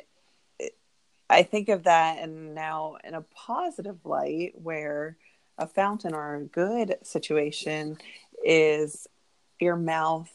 I 1.28 1.42
think 1.42 1.68
of 1.68 1.84
that, 1.84 2.18
and 2.18 2.54
now 2.54 2.96
in 3.04 3.14
a 3.14 3.22
positive 3.22 4.04
light, 4.04 4.52
where 4.54 5.16
a 5.58 5.66
fountain 5.66 6.14
or 6.14 6.36
a 6.36 6.44
good 6.44 6.96
situation 7.02 7.98
is 8.44 9.06
your 9.60 9.76
mouth 9.76 10.30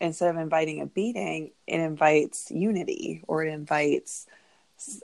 instead 0.00 0.30
of 0.30 0.40
inviting 0.40 0.80
a 0.80 0.86
beating, 0.86 1.50
it 1.66 1.80
invites 1.80 2.50
unity 2.50 3.22
or 3.26 3.44
it 3.44 3.52
invites 3.52 4.26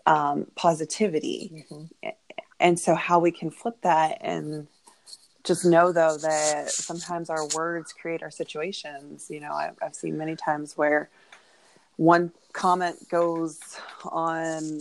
um, 0.07 0.47
positivity. 0.55 1.67
Mm-hmm. 1.71 2.09
And 2.59 2.81
so, 2.81 2.95
how 2.95 3.19
we 3.19 3.31
can 3.31 3.51
flip 3.51 3.77
that 3.83 4.19
and 4.23 4.67
just 5.47 5.65
know 5.65 5.93
though 5.93 6.17
that 6.19 6.71
sometimes 6.71 7.31
our 7.31 7.47
words 7.55 7.93
create 7.93 8.23
our 8.23 8.31
situations 8.31 9.29
you 9.31 9.41
know 9.41 9.53
I've, 9.53 9.77
I've, 9.81 9.95
seen 9.95 10.19
many 10.19 10.37
times 10.37 10.77
where 10.77 11.09
one 11.97 12.33
comment 12.53 13.09
goes 13.09 13.59
on 14.05 14.79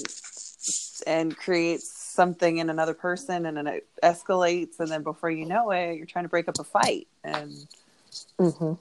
and 1.06 1.38
creates 1.38 1.90
something 1.90 2.58
in 2.58 2.70
another 2.70 2.94
person 2.94 3.46
and 3.46 3.58
then 3.58 3.68
it 3.68 3.88
escalates 4.04 4.80
and 4.80 4.90
then 4.90 5.04
before 5.04 5.30
you 5.30 5.46
know 5.46 5.72
it 5.72 5.96
you're 5.96 6.06
trying 6.06 6.26
to 6.26 6.30
break 6.30 6.48
up 6.48 6.60
a 6.60 6.64
fight 6.64 7.08
and 7.24 7.52
mm-hmm. 8.40 8.74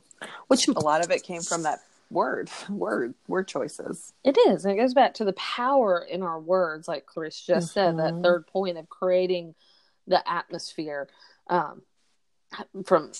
which 0.48 0.68
a 0.68 0.72
lot 0.72 1.04
of 1.04 1.10
it 1.10 1.22
came 1.22 1.42
from 1.42 1.64
that 1.64 1.80
word 2.10 2.48
word 2.68 3.14
word 3.28 3.46
choices 3.46 4.12
it 4.24 4.36
is 4.48 4.64
and 4.64 4.72
it 4.72 4.80
goes 4.80 4.94
back 4.94 5.14
to 5.14 5.24
the 5.24 5.32
power 5.34 6.06
in 6.08 6.22
our 6.22 6.40
words 6.40 6.88
like 6.88 7.06
Clarice 7.06 7.40
just 7.40 7.68
mm-hmm. 7.68 7.74
said 7.74 7.98
that 7.98 8.14
mm-hmm. 8.14 8.22
third 8.22 8.46
point 8.46 8.78
of 8.78 8.88
creating 8.88 9.54
the 10.06 10.26
atmosphere 10.30 11.08
um, 11.48 11.82
from 12.84 13.10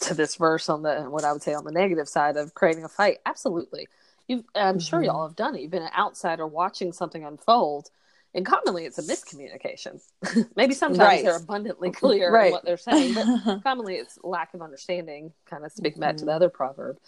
to 0.00 0.14
this 0.14 0.36
verse 0.36 0.68
on 0.68 0.82
the 0.82 1.02
what 1.02 1.24
I 1.24 1.32
would 1.32 1.42
say 1.42 1.54
on 1.54 1.64
the 1.64 1.72
negative 1.72 2.08
side 2.08 2.36
of 2.36 2.54
creating 2.54 2.84
a 2.84 2.88
fight. 2.88 3.18
Absolutely, 3.26 3.88
you. 4.28 4.44
I'm 4.54 4.76
mm-hmm. 4.76 4.78
sure 4.80 5.02
y'all 5.02 5.26
have 5.26 5.36
done 5.36 5.54
it. 5.54 5.62
You've 5.62 5.70
been 5.70 5.82
an 5.82 5.90
outsider 5.96 6.46
watching 6.46 6.92
something 6.92 7.24
unfold, 7.24 7.90
and 8.34 8.46
commonly 8.46 8.84
it's 8.84 8.98
a 8.98 9.02
miscommunication. 9.02 10.00
Maybe 10.56 10.74
sometimes 10.74 10.98
right. 10.98 11.24
they're 11.24 11.36
abundantly 11.36 11.90
clear 11.90 12.32
right. 12.32 12.46
in 12.46 12.52
what 12.52 12.64
they're 12.64 12.76
saying, 12.76 13.14
but 13.14 13.62
commonly 13.64 13.96
it's 13.96 14.18
lack 14.22 14.54
of 14.54 14.62
understanding. 14.62 15.32
Kind 15.46 15.64
of 15.64 15.72
speaking 15.72 15.92
mm-hmm. 15.92 16.00
back 16.00 16.16
to 16.16 16.24
the 16.24 16.30
mm-hmm. 16.30 16.36
other 16.36 16.48
proverb. 16.48 16.98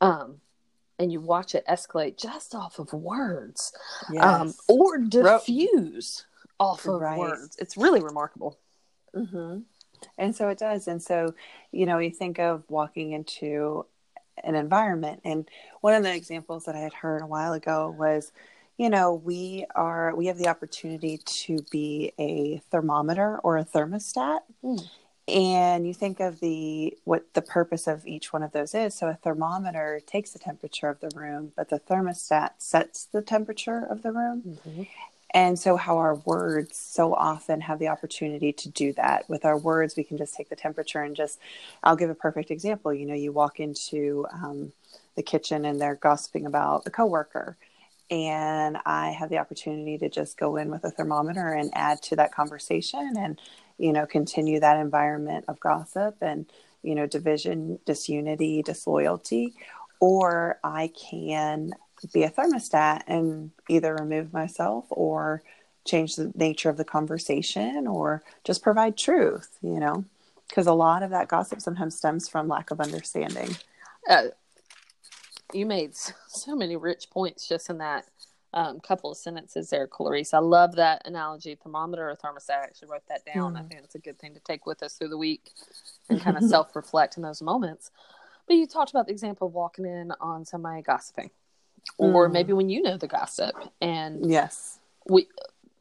Um, 0.00 0.40
and 0.98 1.10
you 1.10 1.20
watch 1.20 1.54
it 1.54 1.64
escalate 1.66 2.18
just 2.18 2.54
off 2.54 2.78
of 2.78 2.92
words, 2.92 3.72
um, 4.08 4.14
yes. 4.14 4.24
um, 4.24 4.54
or 4.68 4.98
diffuse 4.98 6.26
off 6.60 6.86
of 6.86 7.00
right. 7.00 7.18
words. 7.18 7.56
It's 7.58 7.78
really 7.78 8.02
remarkable. 8.02 8.58
Mm-hmm. 9.16 9.60
And 10.18 10.34
so 10.34 10.48
it 10.48 10.58
does. 10.58 10.88
And 10.88 11.02
so, 11.02 11.34
you 11.72 11.86
know, 11.86 11.98
you 11.98 12.10
think 12.10 12.38
of 12.38 12.64
walking 12.68 13.12
into 13.12 13.86
an 14.44 14.54
environment. 14.54 15.20
And 15.24 15.48
one 15.80 15.94
of 15.94 16.02
the 16.02 16.14
examples 16.14 16.64
that 16.64 16.74
I 16.74 16.80
had 16.80 16.92
heard 16.92 17.22
a 17.22 17.26
while 17.26 17.52
ago 17.52 17.94
was, 17.96 18.32
you 18.76 18.88
know, 18.88 19.12
we 19.12 19.66
are 19.74 20.14
we 20.16 20.26
have 20.26 20.38
the 20.38 20.48
opportunity 20.48 21.18
to 21.18 21.58
be 21.70 22.12
a 22.18 22.62
thermometer 22.70 23.38
or 23.38 23.58
a 23.58 23.64
thermostat. 23.64 24.40
Mm. 24.64 24.88
And 25.28 25.86
you 25.86 25.94
think 25.94 26.18
of 26.18 26.40
the 26.40 26.96
what 27.04 27.34
the 27.34 27.42
purpose 27.42 27.86
of 27.86 28.06
each 28.06 28.32
one 28.32 28.42
of 28.42 28.52
those 28.52 28.74
is. 28.74 28.94
So 28.94 29.08
a 29.08 29.14
thermometer 29.14 30.00
takes 30.06 30.30
the 30.30 30.38
temperature 30.38 30.88
of 30.88 31.00
the 31.00 31.10
room, 31.14 31.52
but 31.56 31.68
the 31.68 31.78
thermostat 31.78 32.52
sets 32.58 33.04
the 33.04 33.22
temperature 33.22 33.86
of 33.88 34.02
the 34.02 34.12
room. 34.12 34.58
Mm-hmm. 34.66 34.82
And 35.32 35.58
so, 35.58 35.76
how 35.76 35.98
our 35.98 36.16
words 36.16 36.76
so 36.76 37.14
often 37.14 37.60
have 37.60 37.78
the 37.78 37.88
opportunity 37.88 38.52
to 38.52 38.68
do 38.68 38.92
that. 38.94 39.28
With 39.28 39.44
our 39.44 39.56
words, 39.56 39.96
we 39.96 40.04
can 40.04 40.18
just 40.18 40.34
take 40.34 40.48
the 40.48 40.56
temperature 40.56 41.02
and 41.02 41.14
just, 41.14 41.38
I'll 41.84 41.96
give 41.96 42.10
a 42.10 42.14
perfect 42.14 42.50
example. 42.50 42.92
You 42.92 43.06
know, 43.06 43.14
you 43.14 43.32
walk 43.32 43.60
into 43.60 44.26
um, 44.32 44.72
the 45.16 45.22
kitchen 45.22 45.64
and 45.64 45.80
they're 45.80 45.94
gossiping 45.94 46.46
about 46.46 46.82
a 46.86 46.90
coworker. 46.90 47.56
And 48.10 48.78
I 48.84 49.10
have 49.10 49.28
the 49.28 49.38
opportunity 49.38 49.96
to 49.98 50.08
just 50.08 50.36
go 50.36 50.56
in 50.56 50.68
with 50.68 50.84
a 50.84 50.90
thermometer 50.90 51.52
and 51.52 51.70
add 51.74 52.02
to 52.02 52.16
that 52.16 52.34
conversation 52.34 53.14
and, 53.16 53.40
you 53.78 53.92
know, 53.92 54.04
continue 54.04 54.58
that 54.58 54.80
environment 54.80 55.44
of 55.46 55.60
gossip 55.60 56.16
and, 56.20 56.46
you 56.82 56.96
know, 56.96 57.06
division, 57.06 57.78
disunity, 57.86 58.62
disloyalty. 58.62 59.54
Or 60.00 60.58
I 60.64 60.90
can 61.10 61.72
be 62.08 62.22
a 62.22 62.30
thermostat 62.30 63.02
and 63.06 63.50
either 63.68 63.94
remove 63.94 64.32
myself 64.32 64.86
or 64.90 65.42
change 65.84 66.16
the 66.16 66.32
nature 66.34 66.68
of 66.68 66.76
the 66.76 66.84
conversation 66.84 67.86
or 67.86 68.22
just 68.44 68.62
provide 68.62 68.96
truth, 68.96 69.58
you 69.62 69.80
know, 69.80 70.04
because 70.48 70.66
a 70.66 70.72
lot 70.72 71.02
of 71.02 71.10
that 71.10 71.28
gossip 71.28 71.60
sometimes 71.60 71.96
stems 71.96 72.28
from 72.28 72.48
lack 72.48 72.70
of 72.70 72.80
understanding. 72.80 73.56
Uh, 74.08 74.24
you 75.52 75.66
made 75.66 75.94
so 75.94 76.54
many 76.54 76.76
rich 76.76 77.10
points 77.10 77.48
just 77.48 77.70
in 77.70 77.78
that 77.78 78.04
um, 78.52 78.80
couple 78.80 79.12
of 79.12 79.16
sentences 79.16 79.70
there, 79.70 79.86
Clarice. 79.86 80.34
I 80.34 80.38
love 80.38 80.74
that 80.76 81.02
analogy, 81.06 81.54
thermometer 81.54 82.10
or 82.10 82.16
thermostat. 82.16 82.60
I 82.60 82.64
actually 82.64 82.88
wrote 82.88 83.06
that 83.08 83.24
down. 83.24 83.54
Mm. 83.54 83.58
I 83.58 83.62
think 83.62 83.80
it's 83.84 83.94
a 83.94 84.00
good 84.00 84.18
thing 84.18 84.34
to 84.34 84.40
take 84.40 84.66
with 84.66 84.82
us 84.82 84.94
through 84.94 85.08
the 85.08 85.18
week 85.18 85.52
and 86.08 86.20
kind 86.20 86.36
of 86.36 86.42
self 86.48 86.74
reflect 86.74 87.16
in 87.16 87.22
those 87.22 87.42
moments. 87.42 87.90
But 88.48 88.56
you 88.56 88.66
talked 88.66 88.90
about 88.90 89.06
the 89.06 89.12
example 89.12 89.46
of 89.46 89.54
walking 89.54 89.86
in 89.86 90.12
on 90.20 90.44
somebody 90.44 90.82
gossiping 90.82 91.30
or 91.98 92.28
mm. 92.28 92.32
maybe 92.32 92.52
when 92.52 92.68
you 92.68 92.82
know 92.82 92.96
the 92.96 93.06
gossip 93.06 93.54
and 93.80 94.30
yes 94.30 94.78
we 95.08 95.26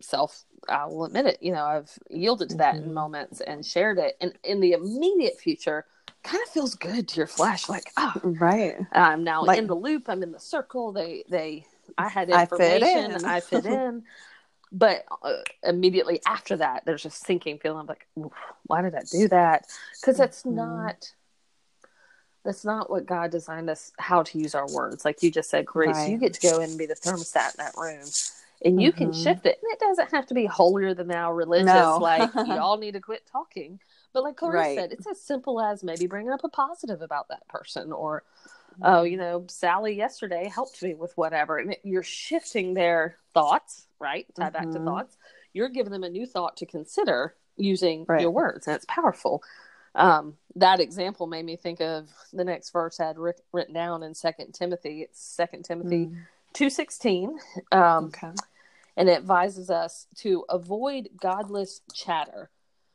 self 0.02 0.44
i 0.68 0.86
will 0.86 1.06
admit 1.06 1.26
it 1.26 1.38
you 1.42 1.52
know 1.52 1.64
i've 1.64 1.92
yielded 2.10 2.50
to 2.50 2.58
that 2.58 2.76
mm-hmm. 2.76 2.86
in 2.86 2.94
moments 2.94 3.42
and 3.42 3.66
shared 3.66 3.98
it 3.98 4.16
and 4.22 4.34
in 4.44 4.60
the 4.60 4.74
immediate 4.74 5.40
future 5.40 5.86
kind 6.24 6.42
of 6.46 6.50
feels 6.50 6.76
good 6.76 7.08
to 7.08 7.18
your 7.18 7.28
flesh 7.28 7.70
like 7.70 7.92
oh 7.98 8.14
right 8.24 8.76
i'm 8.92 9.24
now 9.24 9.44
like, 9.44 9.58
in 9.58 9.68
the 9.68 9.76
loop 9.76 10.10
i'm 10.10 10.24
in 10.24 10.32
the 10.32 10.40
circle 10.40 10.92
they 10.92 11.24
they 11.30 11.66
i 11.98 12.08
had 12.08 12.30
information 12.30 13.12
I 13.12 13.16
and 13.16 13.26
i 13.26 13.40
fit 13.40 13.66
in 13.66 14.04
but 14.72 15.06
uh, 15.24 15.38
immediately 15.64 16.22
after 16.28 16.58
that 16.58 16.86
there's 16.86 17.06
a 17.06 17.10
sinking 17.10 17.58
feeling 17.60 17.88
like 17.88 18.06
why 18.64 18.82
did 18.82 18.96
i 18.96 19.02
do 19.12 19.28
that 19.30 19.66
because 20.00 20.18
that's 20.18 20.44
mm-hmm. 20.44 20.58
not 20.58 21.12
that's 22.44 22.64
not 22.64 22.90
what 22.90 23.06
God 23.06 23.32
designed 23.32 23.70
us 23.70 23.92
how 24.00 24.24
to 24.24 24.40
use 24.40 24.56
our 24.56 24.68
words. 24.72 25.04
Like 25.04 25.22
you 25.22 25.32
just 25.32 25.50
said, 25.50 25.66
Grace, 25.66 25.96
right. 25.96 26.10
you 26.10 26.18
get 26.18 26.34
to 26.36 26.42
go 26.42 26.58
in 26.60 26.70
and 26.70 26.78
be 26.78 26.86
the 26.86 26.96
thermostat 26.96 27.58
in 27.58 27.66
that 27.66 27.74
room. 27.78 28.06
And 28.66 28.82
you 28.82 28.92
mm-hmm. 28.92 28.98
can 28.98 29.14
shift 29.14 29.46
it. 29.46 29.58
And 29.62 29.72
it 29.72 29.80
doesn't 29.80 30.12
have 30.12 30.26
to 30.28 30.34
be 30.34 30.46
holier 30.46 30.94
than 30.94 31.08
thou 31.08 31.32
religious, 31.32 31.68
no. 31.68 31.98
like 32.02 32.30
y'all 32.36 32.78
need 32.78 32.94
to 32.94 33.00
quit 33.00 33.24
talking. 33.32 33.80
But 34.14 34.24
like 34.24 34.38
Clarice 34.38 34.56
right. 34.56 34.78
said, 34.78 34.92
it's 34.92 35.08
as 35.08 35.22
simple 35.22 35.62
as 35.62 35.84
maybe 35.84 36.08
bringing 36.08 36.32
up 36.32 36.44
a 36.44 36.50
positive 36.50 37.02
about 37.02 37.30
that 37.30 37.48
person 37.48 37.92
or 37.92 38.24
oh, 38.82 39.04
you 39.04 39.18
know, 39.18 39.46
Sally 39.48 39.96
yesterday 39.96 40.50
helped 40.54 40.82
me 40.82 40.94
with 40.94 41.16
whatever. 41.18 41.58
And 41.58 41.74
it, 41.74 41.82
you're 41.84 42.04
shifting 42.04 42.74
their 42.74 43.18
thoughts, 43.34 43.88
right? 44.00 44.26
Tie 44.36 44.46
mm-hmm. 44.46 44.54
back 44.54 44.64
to 44.64 44.68
mm-hmm. 44.70 44.86
thoughts. 44.86 45.18
You're 45.54 45.70
giving 45.70 45.92
them 45.92 46.04
a 46.04 46.10
new 46.10 46.26
thought 46.26 46.58
to 46.58 46.66
consider 46.66 47.36
using 47.58 48.06
right. 48.08 48.22
your 48.22 48.32
words. 48.32 48.68
And 48.68 48.76
it's 48.76 48.86
powerful 48.88 49.44
um, 50.00 50.38
that 50.56 50.80
example 50.80 51.28
made 51.28 51.46
me 51.46 51.58
think 51.58 51.82
of 51.82 52.10
the 52.32 52.46
next 52.46 52.72
verse 52.72 53.00
I 53.00 53.08
had 53.08 53.18
written 53.52 53.74
down 53.74 54.02
in 54.02 54.16
Second 54.16 54.54
Timothy. 54.54 55.02
It's 55.02 55.22
Second 55.22 55.66
Timothy 55.66 56.08
mm. 56.08 56.18
two 56.54 56.70
sixteen, 56.70 57.38
um, 57.72 58.06
okay. 58.06 58.32
and 58.96 59.10
it 59.10 59.18
advises 59.18 59.70
us 59.70 60.08
to 60.20 60.46
avoid 60.50 61.10
godless 61.20 61.82
chatter. 61.94 62.50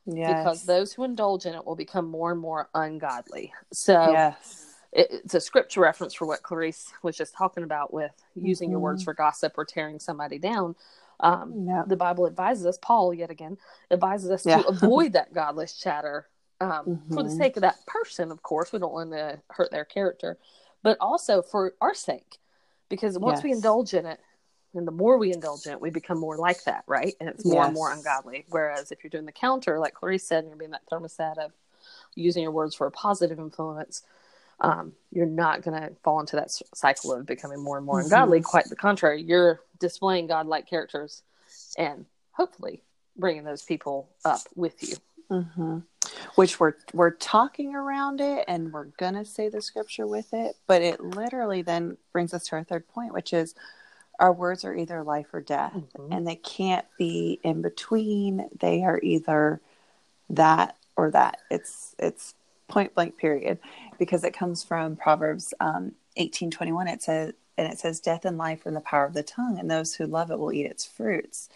Yes. 0.07 0.43
Because 0.43 0.65
those 0.65 0.93
who 0.93 1.05
indulge 1.05 1.47
in 1.47 1.55
it 1.55 1.65
will 1.65 1.77
become 1.77 2.07
more 2.07 2.33
and 2.33 2.41
more 2.41 2.69
ungodly. 2.75 3.53
So, 3.73 4.13
yes. 4.13 4.67
it, 4.93 5.09
it's 5.11 5.35
a 5.35 5.41
scripture 5.41 5.81
reference 5.81 6.13
for 6.13 6.27
what 6.27 6.43
Clarice 6.43 6.93
was 7.03 7.17
just 7.17 7.35
talking 7.35 7.65
about 7.65 7.93
with 7.93 8.13
using 8.35 8.67
mm-hmm. 8.67 8.73
your 8.73 8.81
words 8.81 9.01
mm-hmm. 9.01 9.11
for 9.11 9.15
gossip 9.15 9.55
or 9.57 9.65
tearing 9.65 10.01
somebody 10.01 10.39
down. 10.39 10.75
Um. 11.21 11.67
The 11.87 11.97
Bible 11.97 12.27
advises 12.27 12.67
us, 12.67 12.79
Paul, 12.81 13.15
yet 13.15 13.31
again, 13.31 13.57
advises 13.91 14.31
us 14.31 14.45
yeah. 14.45 14.63
to 14.63 14.69
avoid 14.69 15.13
that 15.13 15.33
godless 15.33 15.75
chatter 15.75 16.29
um, 16.61 16.71
mm-hmm. 16.71 17.15
for 17.15 17.23
the 17.23 17.29
mm-hmm. 17.29 17.39
sake 17.39 17.57
of 17.57 17.63
that 17.63 17.85
person, 17.87 18.31
of 18.31 18.43
course. 18.43 18.73
We 18.73 18.79
don't 18.79 18.93
want 18.93 19.13
to 19.13 19.41
hurt 19.51 19.71
their 19.71 19.85
character, 19.85 20.39
but 20.83 20.97
also 21.01 21.43
for 21.43 21.75
our 21.81 21.95
sake, 21.95 22.39
because 22.89 23.19
once 23.19 23.39
yes. 23.39 23.45
we 23.45 23.53
indulge 23.53 23.95
in 23.95 24.07
it, 24.07 24.21
and 24.75 24.87
the 24.87 24.93
more 24.93 25.19
we 25.19 25.33
indulge 25.33 25.67
in 25.67 25.73
it, 25.73 25.81
we 25.81 25.91
become 25.91 26.19
more 26.19 26.37
like 26.37 26.65
that, 26.65 26.85
right? 26.87 27.15
And 27.21 27.29
it's 27.29 27.45
more 27.45 27.63
yes. 27.63 27.67
and 27.67 27.75
more 27.75 27.93
ungodly. 27.93 28.45
Whereas 28.49 28.91
if 28.91 29.03
you're 29.03 29.11
doing 29.11 29.27
the 29.27 29.33
counter, 29.33 29.79
like 29.79 29.95
Clarice 29.95 30.27
said, 30.27 30.41
and 30.41 30.49
you're 30.49 30.59
being 30.59 30.73
that 30.73 30.89
thermostat 30.91 31.39
of 31.39 31.53
using 32.17 32.43
your 32.43 32.53
words 32.53 32.75
for 32.75 32.87
a 32.87 32.91
positive 32.91 33.39
influence, 33.39 34.03
um, 34.61 34.93
you're 35.13 35.27
not 35.27 35.63
going 35.63 35.81
to 35.81 35.95
fall 36.03 36.21
into 36.21 36.37
that 36.37 36.51
cycle 36.75 37.13
of 37.13 37.27
becoming 37.27 37.63
more 37.63 37.77
and 37.77 37.87
more 37.87 37.99
mm-hmm. 37.99 38.07
ungodly. 38.07 38.41
Quite 38.41 38.69
the 38.69 38.77
contrary, 38.77 39.23
you're 39.23 39.61
displaying 39.79 40.27
godlike 40.27 40.69
characters 40.69 41.23
and 41.79 42.07
hopefully 42.33 42.83
bringing 43.17 43.45
those 43.45 43.63
people 43.63 44.09
up 44.25 44.41
with 44.57 44.83
you. 44.83 44.97
Mm-hmm 45.31 45.79
which 46.35 46.61
we're 46.61 46.75
we're 46.93 47.11
talking 47.11 47.75
around 47.75 48.21
it 48.21 48.45
and 48.49 48.73
we're 48.73 48.85
gonna 48.99 49.25
say 49.25 49.49
the 49.49 49.63
scripture 49.63 50.07
with 50.07 50.33
it 50.33 50.57
but 50.67 50.83
it 50.83 51.01
literally 51.01 51.63
then 51.63 51.97
brings 52.13 52.35
us 52.35 52.47
to 52.47 52.57
our 52.57 52.65
third 52.65 52.87
point 52.89 53.13
which 53.13 53.33
is 53.33 53.55
our 54.19 54.33
words 54.33 54.65
are 54.65 54.75
either 54.75 55.03
life 55.03 55.27
or 55.33 55.41
death 55.41 55.75
mm-hmm. 55.75 56.13
and 56.13 56.27
they 56.27 56.37
can't 56.37 56.87
be 56.99 57.41
in 57.43 57.63
between. 57.63 58.49
They 58.61 58.85
are 58.85 59.01
either 59.03 59.61
that 60.31 60.77
or 60.97 61.11
that. 61.11 61.39
It's 61.51 61.95
it's 61.99 62.35
point 62.69 62.95
blank 62.95 63.17
period 63.17 63.59
because 63.99 64.25
it 64.25 64.33
comes 64.33 64.63
from 64.63 64.97
proverbs 64.97 65.53
um, 65.61 65.93
18 66.17 66.51
21 66.51 66.89
it 66.89 67.03
says 67.03 67.35
and 67.59 67.71
it 67.71 67.79
says 67.79 68.01
death 68.01 68.25
and 68.25 68.39
life 68.39 68.65
are 68.65 68.71
in 68.71 68.75
the 68.75 68.81
power 68.81 69.05
of 69.05 69.13
the 69.13 69.23
tongue 69.23 69.59
and 69.59 69.71
those 69.71 69.95
who 69.95 70.07
love 70.07 70.31
it 70.31 70.39
will 70.39 70.53
eat 70.53 70.65
its 70.65 70.85
fruits 70.85 71.51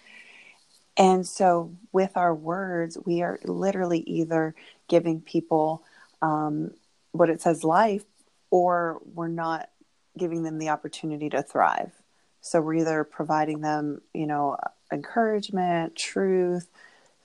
and 0.98 1.24
so, 1.24 1.70
with 1.92 2.16
our 2.16 2.34
words, 2.34 2.98
we 3.06 3.22
are 3.22 3.38
literally 3.44 4.00
either 4.00 4.56
giving 4.88 5.20
people 5.20 5.84
um, 6.20 6.72
what 7.12 7.30
it 7.30 7.40
says 7.40 7.62
life, 7.62 8.04
or 8.50 9.00
we're 9.14 9.28
not 9.28 9.70
giving 10.18 10.42
them 10.42 10.58
the 10.58 10.70
opportunity 10.70 11.30
to 11.30 11.42
thrive. 11.42 11.92
So, 12.40 12.61
we're 12.61 12.74
either 12.74 13.04
providing 13.04 13.61
them, 13.61 14.02
you 14.12 14.26
know, 14.26 14.56
encouragement, 14.92 15.94
truth, 15.94 16.68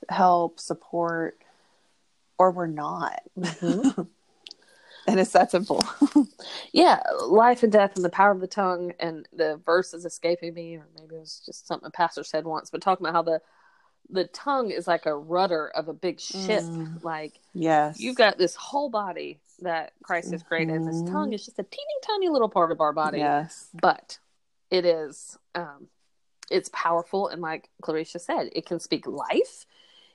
help, 0.08 0.60
support, 0.60 1.40
or 2.38 2.52
we're 2.52 2.68
not. 2.68 3.24
Mm-hmm. 3.40 4.02
and 5.08 5.20
it's 5.20 5.32
that 5.32 5.50
simple. 5.50 5.84
yeah, 6.74 7.02
life 7.26 7.64
and 7.64 7.72
death 7.72 7.96
and 7.96 8.06
the 8.06 8.10
power 8.10 8.32
of 8.32 8.40
the 8.40 8.48
tongue. 8.48 8.94
And 9.00 9.28
the 9.34 9.60
verse 9.66 9.96
is 9.96 10.06
escaping 10.06 10.54
me, 10.54 10.76
or 10.76 10.88
maybe 10.96 11.16
it 11.16 11.20
was 11.20 11.42
just 11.44 11.68
something 11.68 11.88
a 11.88 11.92
pastor 11.92 12.24
said 12.24 12.46
once, 12.46 12.70
but 12.70 12.82
talking 12.82 13.06
about 13.06 13.16
how 13.16 13.24
the 13.24 13.42
the 14.10 14.26
tongue 14.26 14.72
is 14.72 14.88
like 14.88 15.06
a 15.06 15.16
rudder 15.16 15.68
of 15.68 15.88
a 15.88 15.94
big 15.94 16.20
ship. 16.20 16.64
Mm. 16.64 17.04
Like, 17.04 17.40
yes, 17.54 18.00
you've 18.00 18.16
got 18.16 18.38
this 18.38 18.56
whole 18.56 18.90
body 18.90 19.40
that 19.62 19.94
Christ 20.04 20.32
has 20.32 20.44
created, 20.44 20.76
mm-hmm. 20.76 21.04
this 21.04 21.12
tongue 21.12 21.34
is 21.34 21.46
just 21.46 21.60
a 21.60 21.64
teeny 21.64 21.84
tiny 22.06 22.30
little 22.30 22.50
part 22.50 22.72
of 22.72 22.82
our 22.82 22.94
body. 22.94 23.20
Yes, 23.20 23.70
but 23.74 24.20
it 24.70 24.86
is, 24.86 25.38
um, 25.56 25.88
it's 26.52 26.70
powerful, 26.74 27.28
and 27.28 27.42
like 27.42 27.70
Clarice 27.82 28.16
said, 28.18 28.50
it 28.54 28.66
can 28.66 28.80
speak 28.80 29.08
life 29.08 29.66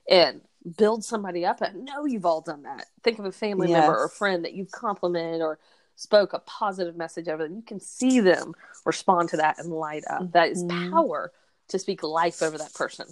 and 0.09 0.41
build 0.77 1.03
somebody 1.03 1.45
up. 1.45 1.59
I 1.61 1.71
know 1.71 2.05
you've 2.05 2.25
all 2.25 2.41
done 2.41 2.63
that. 2.63 2.85
Think 3.03 3.19
of 3.19 3.25
a 3.25 3.31
family 3.31 3.69
yes. 3.69 3.79
member 3.79 3.97
or 3.97 4.09
friend 4.09 4.45
that 4.45 4.53
you've 4.53 4.71
complimented 4.71 5.41
or 5.41 5.59
spoke 5.95 6.33
a 6.33 6.39
positive 6.39 6.95
message 6.95 7.27
over 7.27 7.43
them. 7.43 7.55
You 7.55 7.61
can 7.61 7.79
see 7.79 8.19
them 8.19 8.53
respond 8.85 9.29
to 9.29 9.37
that 9.37 9.59
and 9.59 9.71
light 9.71 10.03
up. 10.09 10.21
Mm-hmm. 10.21 10.31
That 10.31 10.49
is 10.49 10.63
mm-hmm. 10.63 10.91
power 10.91 11.31
to 11.69 11.79
speak 11.79 12.03
life 12.03 12.41
over 12.41 12.57
that 12.57 12.73
person 12.73 13.07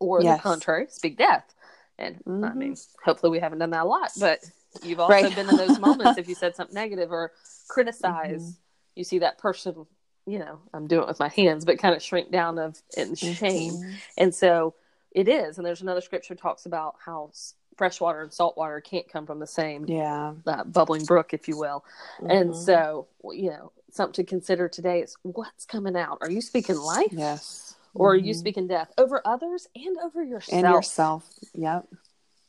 or 0.00 0.22
yes. 0.22 0.38
the 0.38 0.42
contrary, 0.42 0.86
speak 0.88 1.16
death. 1.18 1.54
And 1.98 2.16
mm-hmm. 2.24 2.44
I 2.44 2.54
mean, 2.54 2.76
hopefully 3.04 3.30
we 3.30 3.40
haven't 3.40 3.58
done 3.58 3.70
that 3.70 3.82
a 3.82 3.88
lot, 3.88 4.10
but 4.20 4.40
you've 4.82 5.00
also 5.00 5.12
right. 5.12 5.34
been 5.34 5.48
in 5.48 5.56
those 5.56 5.78
moments 5.80 6.18
if 6.18 6.28
you 6.28 6.34
said 6.34 6.54
something 6.54 6.74
negative 6.82 7.10
or 7.10 7.32
criticize, 7.68 8.42
mm-hmm. 8.42 8.50
you 8.94 9.04
see 9.04 9.18
that 9.18 9.38
person, 9.38 9.86
you 10.26 10.38
know, 10.38 10.60
I'm 10.72 10.86
doing 10.86 11.02
it 11.02 11.08
with 11.08 11.18
my 11.18 11.28
hands, 11.28 11.64
but 11.64 11.78
kind 11.78 11.94
of 11.94 12.02
shrink 12.02 12.30
down 12.30 12.58
of 12.58 12.80
in 12.96 13.14
shame. 13.14 13.72
Mm-hmm. 13.72 13.90
And 14.18 14.34
so 14.34 14.74
it 15.10 15.28
is. 15.28 15.58
And 15.58 15.66
there's 15.66 15.82
another 15.82 16.00
scripture 16.00 16.34
talks 16.34 16.66
about 16.66 16.96
how 17.04 17.32
fresh 17.76 18.00
water 18.00 18.22
and 18.22 18.32
salt 18.32 18.56
water 18.56 18.80
can't 18.80 19.08
come 19.08 19.24
from 19.24 19.38
the 19.38 19.46
same 19.46 19.84
Yeah. 19.86 20.34
uh, 20.46 20.64
bubbling 20.64 21.04
brook, 21.04 21.32
if 21.32 21.48
you 21.48 21.56
will. 21.56 21.84
And 22.18 22.50
Mhm. 22.50 22.64
so, 22.64 23.06
you 23.32 23.50
know, 23.50 23.72
something 23.90 24.24
to 24.24 24.24
consider 24.24 24.68
today 24.68 25.00
is 25.00 25.16
what's 25.22 25.64
coming 25.64 25.96
out. 25.96 26.18
Are 26.20 26.30
you 26.30 26.40
speaking 26.40 26.76
life, 26.76 27.12
Yes. 27.12 27.67
Or 27.94 28.12
are 28.12 28.16
you 28.16 28.34
Mhm. 28.34 28.38
speaking 28.38 28.66
death 28.66 28.92
over 28.98 29.20
others 29.24 29.66
and 29.74 29.98
over 29.98 30.22
yourself? 30.22 30.64
and 30.64 30.72
yourself? 30.74 31.30
Yep. 31.54 31.88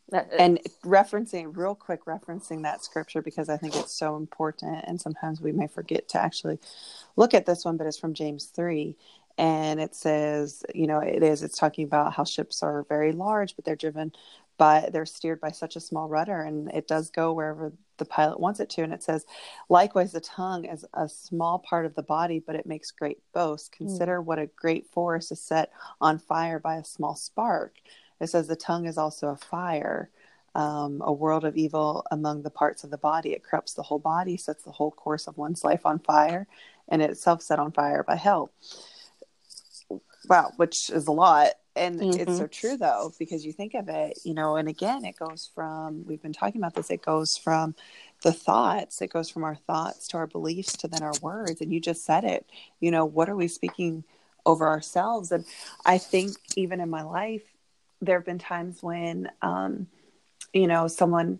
That- 0.09 0.33
and 0.33 0.59
referencing 0.83 1.55
real 1.55 1.75
quick 1.75 2.05
referencing 2.05 2.63
that 2.63 2.83
scripture 2.83 3.21
because 3.21 3.47
i 3.47 3.57
think 3.57 3.75
it's 3.75 3.93
so 3.93 4.15
important 4.15 4.83
and 4.87 4.99
sometimes 4.99 5.39
we 5.39 5.51
may 5.51 5.67
forget 5.67 6.07
to 6.09 6.19
actually 6.19 6.57
look 7.15 7.35
at 7.35 7.45
this 7.45 7.63
one 7.63 7.77
but 7.77 7.85
it's 7.85 7.99
from 7.99 8.15
james 8.15 8.45
3 8.45 8.97
and 9.37 9.79
it 9.79 9.93
says 9.93 10.63
you 10.73 10.87
know 10.87 10.97
it 10.97 11.21
is 11.21 11.43
it's 11.43 11.59
talking 11.59 11.85
about 11.85 12.13
how 12.13 12.23
ships 12.23 12.63
are 12.63 12.83
very 12.89 13.11
large 13.11 13.55
but 13.55 13.65
they're 13.65 13.75
driven 13.75 14.11
by 14.57 14.89
they're 14.91 15.05
steered 15.05 15.39
by 15.39 15.51
such 15.51 15.75
a 15.75 15.79
small 15.79 16.07
rudder 16.09 16.41
and 16.41 16.71
it 16.73 16.87
does 16.87 17.11
go 17.11 17.31
wherever 17.31 17.71
the 17.99 18.05
pilot 18.05 18.39
wants 18.39 18.59
it 18.59 18.69
to 18.69 18.81
and 18.81 18.93
it 18.93 19.03
says 19.03 19.25
likewise 19.69 20.11
the 20.11 20.19
tongue 20.21 20.65
is 20.65 20.85
a 20.95 21.07
small 21.07 21.59
part 21.59 21.85
of 21.85 21.93
the 21.95 22.03
body 22.03 22.41
but 22.45 22.55
it 22.55 22.65
makes 22.65 22.91
great 22.91 23.19
boasts. 23.33 23.69
consider 23.69 24.21
what 24.21 24.39
a 24.39 24.47
great 24.47 24.87
forest 24.87 25.31
is 25.31 25.41
set 25.41 25.71
on 26.01 26.17
fire 26.17 26.59
by 26.59 26.75
a 26.75 26.83
small 26.83 27.15
spark 27.15 27.75
it 28.19 28.29
says 28.29 28.47
the 28.47 28.55
tongue 28.55 28.85
is 28.85 28.97
also 28.97 29.29
a 29.29 29.35
fire, 29.35 30.09
um, 30.55 31.01
a 31.03 31.11
world 31.11 31.45
of 31.45 31.55
evil 31.55 32.05
among 32.11 32.43
the 32.43 32.49
parts 32.49 32.83
of 32.83 32.91
the 32.91 32.97
body. 32.97 33.31
It 33.31 33.43
corrupts 33.43 33.73
the 33.73 33.83
whole 33.83 33.99
body, 33.99 34.37
sets 34.37 34.63
the 34.63 34.71
whole 34.71 34.91
course 34.91 35.27
of 35.27 35.37
one's 35.37 35.63
life 35.63 35.85
on 35.85 35.99
fire, 35.99 36.47
and 36.87 37.01
itself 37.01 37.41
set 37.41 37.59
on 37.59 37.71
fire 37.71 38.03
by 38.03 38.15
hell. 38.15 38.51
Wow, 40.27 40.51
which 40.57 40.89
is 40.89 41.07
a 41.07 41.11
lot. 41.11 41.51
And 41.79 42.01
it's 42.01 42.37
so 42.37 42.47
true 42.47 42.77
though, 42.77 43.13
because 43.17 43.45
you 43.45 43.53
think 43.53 43.73
of 43.73 43.89
it, 43.89 44.19
you 44.23 44.33
know, 44.33 44.57
and 44.57 44.67
again, 44.67 45.05
it 45.05 45.17
goes 45.17 45.49
from, 45.55 46.05
we've 46.05 46.21
been 46.21 46.33
talking 46.33 46.61
about 46.61 46.75
this, 46.75 46.89
it 46.91 47.01
goes 47.01 47.37
from 47.37 47.73
the 48.23 48.33
thoughts, 48.33 49.01
it 49.01 49.11
goes 49.11 49.29
from 49.29 49.43
our 49.45 49.55
thoughts 49.55 50.07
to 50.09 50.17
our 50.17 50.27
beliefs 50.27 50.73
to 50.77 50.87
then 50.87 51.03
our 51.03 51.13
words. 51.21 51.61
And 51.61 51.71
you 51.73 51.79
just 51.79 52.05
said 52.05 52.23
it, 52.25 52.45
you 52.79 52.91
know, 52.91 53.05
what 53.05 53.29
are 53.29 53.35
we 53.35 53.47
speaking 53.47 54.03
over 54.45 54.67
ourselves? 54.67 55.31
And 55.31 55.45
I 55.85 55.97
think 55.97 56.37
even 56.55 56.79
in 56.81 56.89
my 56.89 57.03
life, 57.03 57.43
there 58.01 58.17
have 58.17 58.25
been 58.25 58.39
times 58.39 58.81
when 58.83 59.29
um, 59.41 59.87
you 60.53 60.67
know 60.67 60.87
someone 60.87 61.39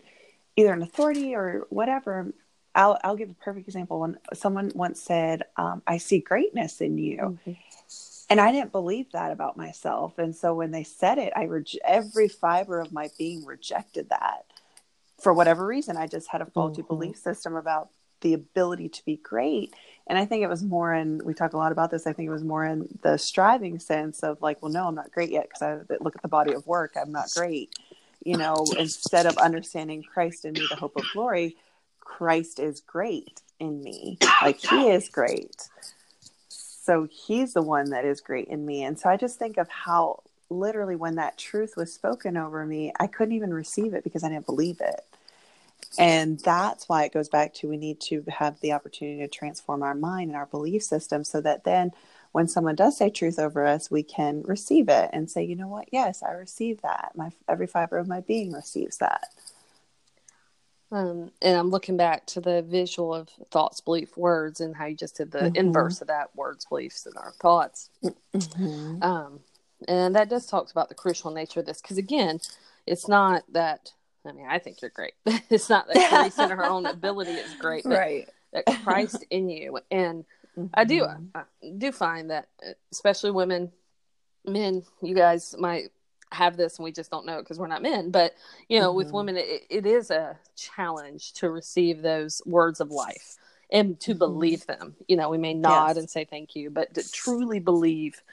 either 0.56 0.74
an 0.74 0.82
authority 0.82 1.36
or 1.36 1.66
whatever 1.70 2.34
i'll 2.76 2.98
i'll 3.04 3.16
give 3.16 3.30
a 3.30 3.34
perfect 3.36 3.68
example 3.68 4.02
when 4.02 4.18
someone 4.34 4.72
once 4.76 5.02
said 5.02 5.44
um, 5.58 5.82
i 5.88 5.98
see 5.98 6.20
greatness 6.20 6.82
in 6.82 6.98
you 6.98 7.38
Mhm. 7.48 7.58
And 8.30 8.40
i 8.40 8.52
didn't 8.52 8.72
believe 8.72 9.12
that 9.12 9.32
about 9.32 9.58
myself. 9.58 10.18
And 10.18 10.36
so 10.36 10.54
when 10.54 10.72
they 10.72 10.84
said 10.84 11.18
it 11.18 11.34
i 11.36 11.46
reg- 11.46 11.78
every 11.86 12.28
fiber 12.28 12.80
of 12.80 12.92
my 12.92 13.10
being 13.18 13.46
rejected 13.46 14.10
that 14.10 14.46
for 15.22 15.34
whatever 15.34 15.66
reason. 15.66 15.98
I 15.98 16.08
just 16.08 16.30
had 16.30 16.42
a 16.42 16.46
faulty 16.46 16.82
Mhm. 16.82 16.88
belief 16.88 17.18
system 17.18 17.56
about 17.56 17.90
the 18.22 18.34
ability 18.34 18.90
to 18.90 19.06
be 19.06 19.18
great. 19.18 19.74
And 20.08 20.18
i 20.18 20.26
think 20.26 20.44
it 20.44 20.48
was 20.50 20.64
more 20.64 20.94
in 20.94 21.22
we 21.24 21.34
talk 21.34 21.54
a 21.54 21.58
lot 21.58 21.72
about 21.72 21.92
this 21.92 22.08
i 22.08 22.14
think 22.14 22.28
it 22.28 22.32
was 22.32 22.44
more 22.44 22.66
in 22.66 22.88
the 23.02 23.18
striving 23.18 23.80
sense 23.80 24.24
of 24.24 24.42
like 24.42 24.62
well 24.62 24.72
no 24.72 24.88
i'm 24.88 24.96
not 24.96 25.12
great 25.12 25.30
yet 25.30 25.44
because 25.48 25.62
i 25.62 25.96
look 26.04 26.16
at 26.16 26.22
the 26.22 26.28
body 26.28 26.54
of 26.54 26.66
work 26.68 26.94
i'm 27.00 27.12
not 27.12 27.30
great. 27.36 27.70
You 28.24 28.38
know 28.38 28.56
instead 28.78 29.26
of 29.26 29.38
understanding 29.38 30.04
christ 30.04 30.46
in 30.46 30.54
me 30.54 30.66
the 30.70 30.76
hope 30.76 30.96
of 30.98 31.06
glory 31.14 31.56
christ 32.02 32.60
is 32.60 32.82
great 32.82 33.42
in 33.60 33.84
me. 33.84 34.18
Like 34.42 34.60
he 34.60 34.90
is 34.90 35.10
great 35.10 35.56
so 36.90 37.08
he's 37.12 37.54
the 37.54 37.62
one 37.62 37.92
that 37.92 38.04
is 38.04 38.20
great 38.20 38.48
in 38.48 38.66
me 38.66 38.84
and 38.84 39.00
so 39.00 39.10
i 39.10 39.16
just 39.16 39.38
think 39.38 39.58
of 39.58 39.70
how 39.70 40.24
literally 40.50 40.96
when 40.96 41.16
that 41.16 41.38
truth 41.38 41.76
was 41.78 41.94
spoken 41.94 42.36
over 42.36 42.66
me 42.66 42.92
i 43.00 43.06
couldn't 43.06 43.36
even 43.36 43.54
receive 43.54 43.94
it 43.94 44.04
because 44.04 44.24
i 44.24 44.30
didn't 44.30 44.48
believe 44.48 44.82
it 44.82 45.06
and 46.00 46.40
that's 46.40 46.90
why 46.90 47.04
it 47.04 47.14
goes 47.14 47.30
back 47.30 47.54
to 47.54 47.70
we 47.70 47.78
need 47.78 48.00
to 48.02 48.24
have 48.30 48.60
the 48.62 48.74
opportunity 48.74 49.20
to 49.20 49.28
transform 49.28 49.84
our 49.84 49.96
mind 49.96 50.30
and 50.30 50.38
our 50.38 50.48
belief 50.48 50.84
system 50.84 51.24
so 51.24 51.42
that 51.42 51.64
then 51.64 51.92
when 52.32 52.48
someone 52.48 52.76
does 52.76 52.98
say 52.98 53.10
truth 53.10 53.40
over 53.40 53.66
us, 53.66 53.92
we 53.92 54.04
can 54.04 54.44
receive 54.44 54.90
it 54.90 55.10
and 55.14 55.32
say, 55.32 55.44
you 55.44 55.56
know 55.56 55.68
what? 55.68 55.90
Yes, 55.92 56.24
I 56.24 56.32
receive 56.32 56.82
that. 56.82 57.14
My 57.16 57.32
every 57.48 57.68
fiber 57.68 57.98
of 57.98 58.08
my 58.08 58.22
being 58.22 58.54
receives 58.54 58.98
that. 59.00 59.30
Um, 60.92 61.32
and 61.42 61.56
I'm 61.58 61.70
looking 61.70 61.98
back 61.98 62.26
to 62.28 62.42
the 62.42 62.64
visual 62.64 63.14
of 63.14 63.30
thoughts, 63.52 63.80
belief, 63.80 64.18
words, 64.18 64.60
and 64.60 64.76
how 64.76 64.86
you 64.86 64.96
just 64.96 65.18
did 65.18 65.32
the 65.32 65.52
Mhm. 65.52 65.56
inverse 65.58 66.02
of 66.02 66.08
that 66.08 66.36
words, 66.36 66.66
beliefs, 66.66 67.06
and 67.06 67.16
our 67.18 67.32
thoughts. 67.34 67.90
Um, 69.02 69.44
and 69.88 70.16
that 70.16 70.30
does 70.30 70.46
talk 70.48 70.72
about 70.72 70.90
the 70.90 70.96
crucial 70.96 71.32
nature 71.32 71.60
of 71.60 71.66
this 71.66 71.82
because, 71.82 71.98
again, 71.98 72.40
it's 72.88 73.08
not 73.08 73.44
that, 73.54 73.92
I 74.26 74.32
mean, 74.32 74.48
I 74.50 74.58
think 74.60 74.82
you're 74.82 74.90
great. 74.90 75.14
it's 75.50 75.70
not 75.70 75.88
that 75.88 76.10
Grace 76.10 76.40
in 76.40 76.50
her 76.50 76.66
own 76.66 76.86
ability 76.88 77.36
is 77.36 77.54
great, 77.54 77.84
but 77.84 77.92
Right. 77.92 78.30
that 78.54 78.66
Christ 78.84 79.24
in 79.30 79.48
you. 79.50 79.80
And 79.92 80.26
I 80.74 80.86
do, 80.86 81.04
Mhm. 81.06 81.30
I 81.36 81.44
do 81.78 81.92
find 81.92 82.32
that, 82.32 82.50
uh, 82.68 82.74
especially 82.92 83.32
women, 83.32 83.72
men, 84.44 84.84
you 85.02 85.14
guys 85.14 85.56
might 85.58 85.92
have 86.32 86.58
this 86.58 86.78
and 86.78 86.84
we 86.84 86.92
just 86.92 87.12
don't 87.12 87.26
know 87.26 87.38
it 87.40 87.42
because 87.44 87.60
we're 87.60 87.68
not 87.68 87.82
men. 87.82 88.12
But, 88.12 88.36
you 88.68 88.80
know, 88.80 88.94
with 88.94 89.10
Mhm. 89.10 89.14
women, 89.14 89.38
it, 89.38 89.64
it 89.70 89.86
is 89.86 90.12
a 90.12 90.38
challenge 90.56 91.34
to 91.34 91.50
receive 91.50 92.02
those 92.02 92.42
words 92.46 92.80
of 92.80 92.92
life 92.92 93.38
and 93.72 94.00
to 94.02 94.14
Mhm. 94.14 94.20
believe 94.20 94.66
them. 94.68 94.96
You 95.08 95.16
know, 95.18 95.30
we 95.30 95.38
may 95.38 95.54
nod 95.54 95.90
Yes. 95.90 95.98
and 95.98 96.10
say 96.10 96.26
thank 96.26 96.56
you, 96.56 96.70
but 96.70 96.94
to 96.94 97.12
truly 97.12 97.60
believe 97.60 98.24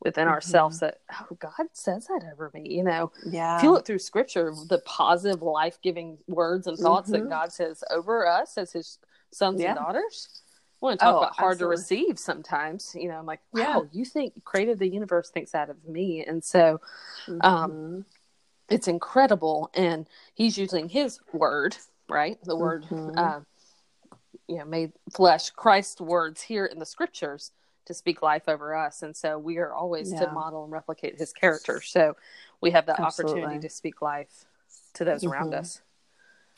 within 0.00 0.28
ourselves 0.28 0.80
that, 0.80 1.00
oh, 1.30 1.34
God 1.36 1.68
says 1.72 2.06
that 2.08 2.22
over 2.30 2.50
me. 2.52 2.68
You 2.68 2.84
know, 2.84 3.10
Yeah. 3.24 3.62
you 3.62 3.70
look 3.70 3.86
through 3.86 3.98
scripture, 4.00 4.52
the 4.68 4.78
positive, 4.84 5.40
life 5.42 5.80
giving 5.80 6.18
words 6.28 6.66
and 6.66 6.78
thoughts 6.78 7.10
that 7.10 7.24
Mhm. 7.24 7.30
God 7.30 7.52
says 7.52 7.82
over 7.90 8.26
us 8.26 8.58
as 8.58 8.72
his 8.72 8.98
sons 9.30 9.60
Yeah. 9.62 9.68
and 9.68 9.76
daughters. 9.76 10.42
I 10.82 10.84
want 10.84 11.00
to 11.00 11.04
talk 11.04 11.14
Oh, 11.14 11.18
about 11.18 11.36
hard 11.36 11.52
absolutely. 11.52 11.76
to 11.76 11.80
receive 11.80 12.18
sometimes. 12.18 12.94
You 12.94 13.08
know, 13.08 13.18
I'm 13.18 13.26
like, 13.26 13.40
wow, 13.52 13.60
Yeah. 13.62 13.80
you 13.92 14.04
think 14.04 14.44
created 14.44 14.78
the 14.78 14.88
universe 14.88 15.30
thinks 15.30 15.52
that 15.52 15.70
of 15.70 15.82
me. 15.86 16.24
And 16.24 16.44
so 16.44 16.80
um, 17.40 17.70
Mhm. 17.70 18.04
it's 18.68 18.88
incredible. 18.88 19.70
And 19.74 20.06
he's 20.34 20.58
using 20.58 20.88
his 20.88 21.18
word, 21.32 21.76
right? 22.08 22.38
The 22.44 22.56
word, 22.56 22.84
Mhm. 22.84 23.16
uh, 23.16 23.40
you 24.48 24.58
know, 24.58 24.64
made 24.66 24.92
flesh, 25.14 25.50
Christ's 25.50 26.00
words 26.00 26.42
here 26.42 26.66
in 26.66 26.78
the 26.78 26.86
scriptures 26.86 27.52
to 27.86 27.94
speak 27.94 28.20
life 28.20 28.48
over 28.48 28.74
us. 28.74 29.02
And 29.02 29.16
so 29.16 29.38
we 29.38 29.56
are 29.58 29.72
always 29.72 30.12
to 30.14 30.30
model 30.32 30.64
and 30.64 30.72
replicate 30.72 31.18
his 31.18 31.32
character. 31.32 31.80
So 31.80 32.16
we 32.60 32.72
have 32.72 32.86
that 32.86 33.00
opportunity 33.00 33.60
to 33.60 33.70
speak 33.70 34.02
life 34.02 34.44
to 34.94 35.04
those 35.04 35.24
around 35.24 35.52
Mhm. 35.52 35.58
us. 35.58 35.80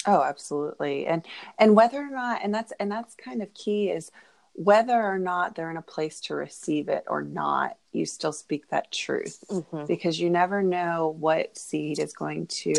Oh, 0.07 0.23
absolutely. 0.23 1.07
And 1.07 1.25
and 1.59 1.75
whether 1.75 1.99
or 1.99 2.11
not 2.11 2.41
and 2.43 2.55
that's 2.55 2.73
and 2.79 2.91
that's 2.91 3.15
kind 3.15 3.43
of 3.43 3.53
key 3.55 3.91
is 3.91 4.11
whether 4.55 5.01
or 5.01 5.19
not 5.19 5.55
they're 5.55 5.71
in 5.71 5.77
a 5.77 5.83
place 5.83 6.21
to 6.21 6.35
receive 6.35 6.89
it 6.89 7.05
or 7.07 7.23
not, 7.23 7.77
you 7.93 8.05
still 8.05 8.33
speak 8.33 8.69
that 8.71 8.91
truth 8.91 9.45
Mhm. 9.49 9.87
because 9.87 10.19
you 10.21 10.31
never 10.31 10.63
know 10.63 11.17
what 11.21 11.57
seed 11.57 12.01
is 12.01 12.13
going 12.13 12.47
to 12.49 12.75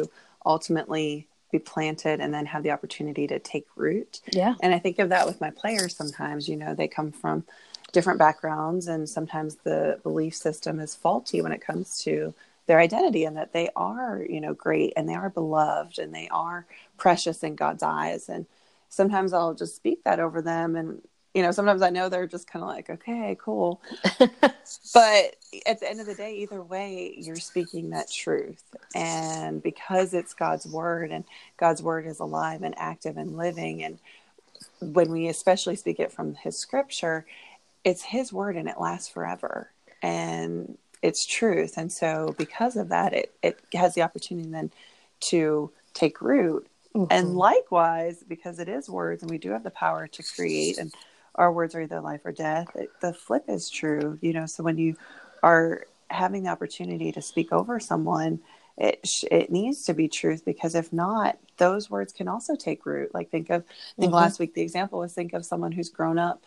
ultimately 0.45 1.27
be 1.51 1.60
planted 1.60 2.19
and 2.19 2.34
then 2.34 2.45
have 2.45 2.63
the 2.63 2.71
opportunity 2.71 3.27
to 3.27 3.39
take 3.39 3.65
root. 3.75 4.21
Yeah. 4.32 4.55
And 4.62 4.73
I 4.73 4.79
think 4.79 4.99
of 4.99 5.10
that 5.10 5.25
with 5.25 5.41
my 5.41 5.51
players 5.51 5.95
sometimes, 5.95 6.47
you 6.47 6.58
know, 6.58 6.75
they 6.75 6.88
come 6.88 7.12
from 7.12 7.45
different 7.91 8.19
backgrounds 8.19 8.88
and 8.88 9.10
sometimes 9.10 9.55
the 9.63 9.99
belief 10.03 10.36
system 10.36 10.79
is 10.79 10.93
faulty 10.95 11.41
when 11.41 11.51
it 11.51 11.62
comes 11.62 12.03
to 12.03 12.34
their 12.67 12.79
identity 12.79 13.23
and 13.25 13.36
that 13.36 13.51
they 13.51 13.69
are, 13.75 14.23
you 14.29 14.39
know, 14.39 14.53
great 14.53 14.93
and 14.95 15.10
they 15.10 15.15
are 15.15 15.29
beloved 15.29 15.97
and 15.97 16.13
they 16.13 16.27
are 16.29 16.67
precious 16.99 17.43
in 17.43 17.55
God's 17.55 17.83
eyes. 17.83 18.29
And 18.29 18.45
sometimes 18.89 19.33
I'll 19.33 19.55
just 19.55 19.75
speak 19.75 20.03
that 20.03 20.19
over 20.19 20.41
them 20.41 20.75
and 20.75 21.01
you 21.33 21.43
know, 21.43 21.51
sometimes 21.51 21.81
I 21.81 21.91
know 21.91 22.09
they're 22.09 22.27
just 22.27 22.49
kind 22.49 22.63
of 22.63 22.69
like, 22.69 22.89
okay, 22.89 23.38
cool. 23.39 23.81
but 24.19 25.35
at 25.65 25.79
the 25.79 25.88
end 25.88 25.99
of 25.99 26.07
the 26.07 26.15
day, 26.15 26.38
either 26.38 26.62
way, 26.62 27.13
you're 27.17 27.35
speaking 27.35 27.91
that 27.91 28.12
truth. 28.12 28.63
And 28.95 29.62
because 29.62 30.13
it's 30.13 30.33
God's 30.33 30.65
word 30.65 31.12
and 31.12 31.23
God's 31.57 31.83
word 31.83 32.07
is 32.07 32.19
alive 32.19 32.63
and 32.63 32.73
active 32.77 33.15
and 33.15 33.38
living. 33.38 33.83
And 33.83 33.99
when 34.81 35.12
we 35.12 35.27
especially 35.27 35.75
speak 35.75 35.99
it 35.99 36.12
from 36.12 36.33
his 36.35 36.57
scripture, 36.57 37.25
it's 37.83 38.03
his 38.03 38.33
word 38.33 38.57
and 38.57 38.67
it 38.67 38.79
lasts 38.79 39.07
forever. 39.09 39.69
And 40.01 40.77
it's 41.01 41.25
truth. 41.25 41.77
And 41.77 41.91
so 41.91 42.33
because 42.38 42.75
of 42.75 42.89
that, 42.89 43.13
it, 43.13 43.33
it 43.43 43.59
has 43.73 43.93
the 43.93 44.01
opportunity 44.01 44.49
then 44.49 44.71
to 45.21 45.71
take 45.93 46.21
root. 46.21 46.67
And 47.10 47.36
likewise, 47.36 48.23
because 48.28 48.60
it 48.60 48.69
is 48.69 48.89
words 48.89 49.23
and 49.23 49.32
we 49.32 49.39
do 49.39 49.52
have 49.52 49.63
the 49.63 49.71
power 49.71 50.08
to 50.10 50.23
create 50.23 50.80
and 50.80 50.93
our 51.36 51.54
words 51.54 51.75
are 51.75 51.84
either 51.84 52.02
life 52.02 52.21
or 52.25 52.34
death, 52.34 52.69
it, 52.75 52.91
the 53.02 53.13
flip 53.13 53.45
is 53.49 53.69
true, 53.71 54.19
you 54.21 54.34
know. 54.34 54.47
So 54.47 54.63
when 54.63 54.80
you 54.80 54.97
are 55.43 55.86
having 56.10 56.43
the 56.43 56.52
opportunity 56.52 57.13
to 57.13 57.23
speak 57.23 57.54
over 57.54 57.80
someone, 57.80 58.41
it 58.78 59.08
sh- 59.08 59.25
it 59.32 59.52
needs 59.52 59.86
to 59.86 59.95
be 59.95 60.10
truth 60.10 60.45
because 60.45 60.75
if 60.75 60.93
not, 60.93 61.39
those 61.60 61.89
words 61.91 62.13
can 62.13 62.28
also 62.30 62.56
take 62.58 62.86
root. 62.86 63.15
Like 63.15 63.32
think 63.32 63.52
of, 63.52 63.63
I 63.63 63.95
think 64.02 64.13
Mhm. 64.13 64.15
last 64.15 64.39
week 64.39 64.56
the 64.56 64.63
example 64.63 64.99
was 64.99 65.13
think 65.13 65.34
of 65.34 65.45
someone 65.45 65.73
who's 65.73 65.89
grown 65.89 66.19
up 66.19 66.43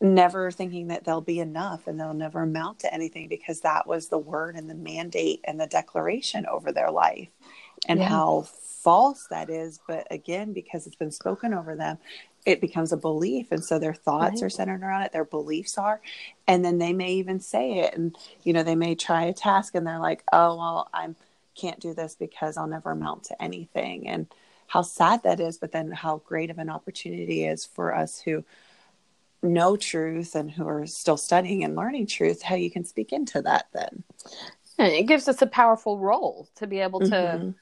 never 0.00 0.52
thinking 0.52 0.88
that 0.88 1.04
they'll 1.04 1.22
be 1.22 1.40
enough 1.40 1.88
and 1.88 2.00
they'll 2.00 2.14
never 2.14 2.42
amount 2.44 2.80
to 2.80 2.94
anything 2.94 3.28
because 3.28 3.62
that 3.62 3.86
was 3.88 4.08
the 4.08 4.18
word 4.18 4.56
and 4.56 4.70
the 4.70 4.74
mandate 4.76 5.40
and 5.44 5.60
the 5.60 5.66
declaration 5.68 6.46
over 6.46 6.72
their 6.72 6.90
life. 6.92 7.28
and 7.88 8.00
Yeah. 8.00 8.08
how 8.10 8.42
false 8.88 9.26
that 9.28 9.50
is. 9.50 9.80
But 9.86 10.06
again, 10.10 10.54
because 10.54 10.86
it's 10.86 10.96
been 10.96 11.10
spoken 11.10 11.52
over 11.52 11.76
them, 11.76 11.98
it 12.46 12.58
becomes 12.62 12.90
a 12.90 12.96
belief. 12.96 13.52
And 13.52 13.62
so 13.62 13.78
their 13.78 13.92
thoughts 13.92 14.40
Right. 14.40 14.42
are 14.42 14.48
centered 14.48 14.82
around 14.82 15.02
it, 15.02 15.12
their 15.12 15.26
beliefs 15.26 15.76
are. 15.76 16.00
And 16.46 16.64
then 16.64 16.78
they 16.78 16.94
may 16.94 17.12
even 17.12 17.38
say 17.38 17.80
it. 17.80 17.94
And, 17.94 18.16
you 18.44 18.54
know, 18.54 18.62
they 18.62 18.76
may 18.76 18.94
try 18.94 19.24
a 19.24 19.34
task 19.34 19.74
and 19.74 19.86
they're 19.86 19.98
like, 19.98 20.24
oh, 20.32 20.56
well, 20.56 20.88
I 20.94 21.10
can't 21.54 21.80
do 21.80 21.92
this 21.92 22.16
because 22.18 22.56
I'll 22.56 22.66
never 22.66 22.92
amount 22.92 23.24
to 23.24 23.42
anything. 23.42 24.08
And 24.08 24.26
how 24.68 24.80
sad 24.80 25.22
that 25.24 25.38
is, 25.38 25.58
but 25.58 25.72
then 25.72 25.90
how 25.90 26.22
great 26.24 26.48
of 26.48 26.58
an 26.58 26.70
opportunity 26.70 27.44
is 27.44 27.66
for 27.66 27.94
us 27.94 28.20
who 28.20 28.42
know 29.42 29.76
truth 29.76 30.34
and 30.34 30.50
who 30.50 30.66
are 30.66 30.86
still 30.86 31.18
studying 31.18 31.62
and 31.62 31.76
learning 31.76 32.06
truth, 32.06 32.40
how 32.40 32.54
you 32.54 32.70
can 32.70 32.86
speak 32.86 33.12
into 33.12 33.42
that 33.42 33.66
then. 33.74 34.04
And 34.78 34.92
it 34.94 35.04
gives 35.04 35.28
us 35.28 35.42
a 35.42 35.46
powerful 35.46 35.98
role 35.98 36.48
to 36.56 36.66
be 36.66 36.78
able 36.80 37.02
to 37.02 37.42
Mhm. 37.42 37.54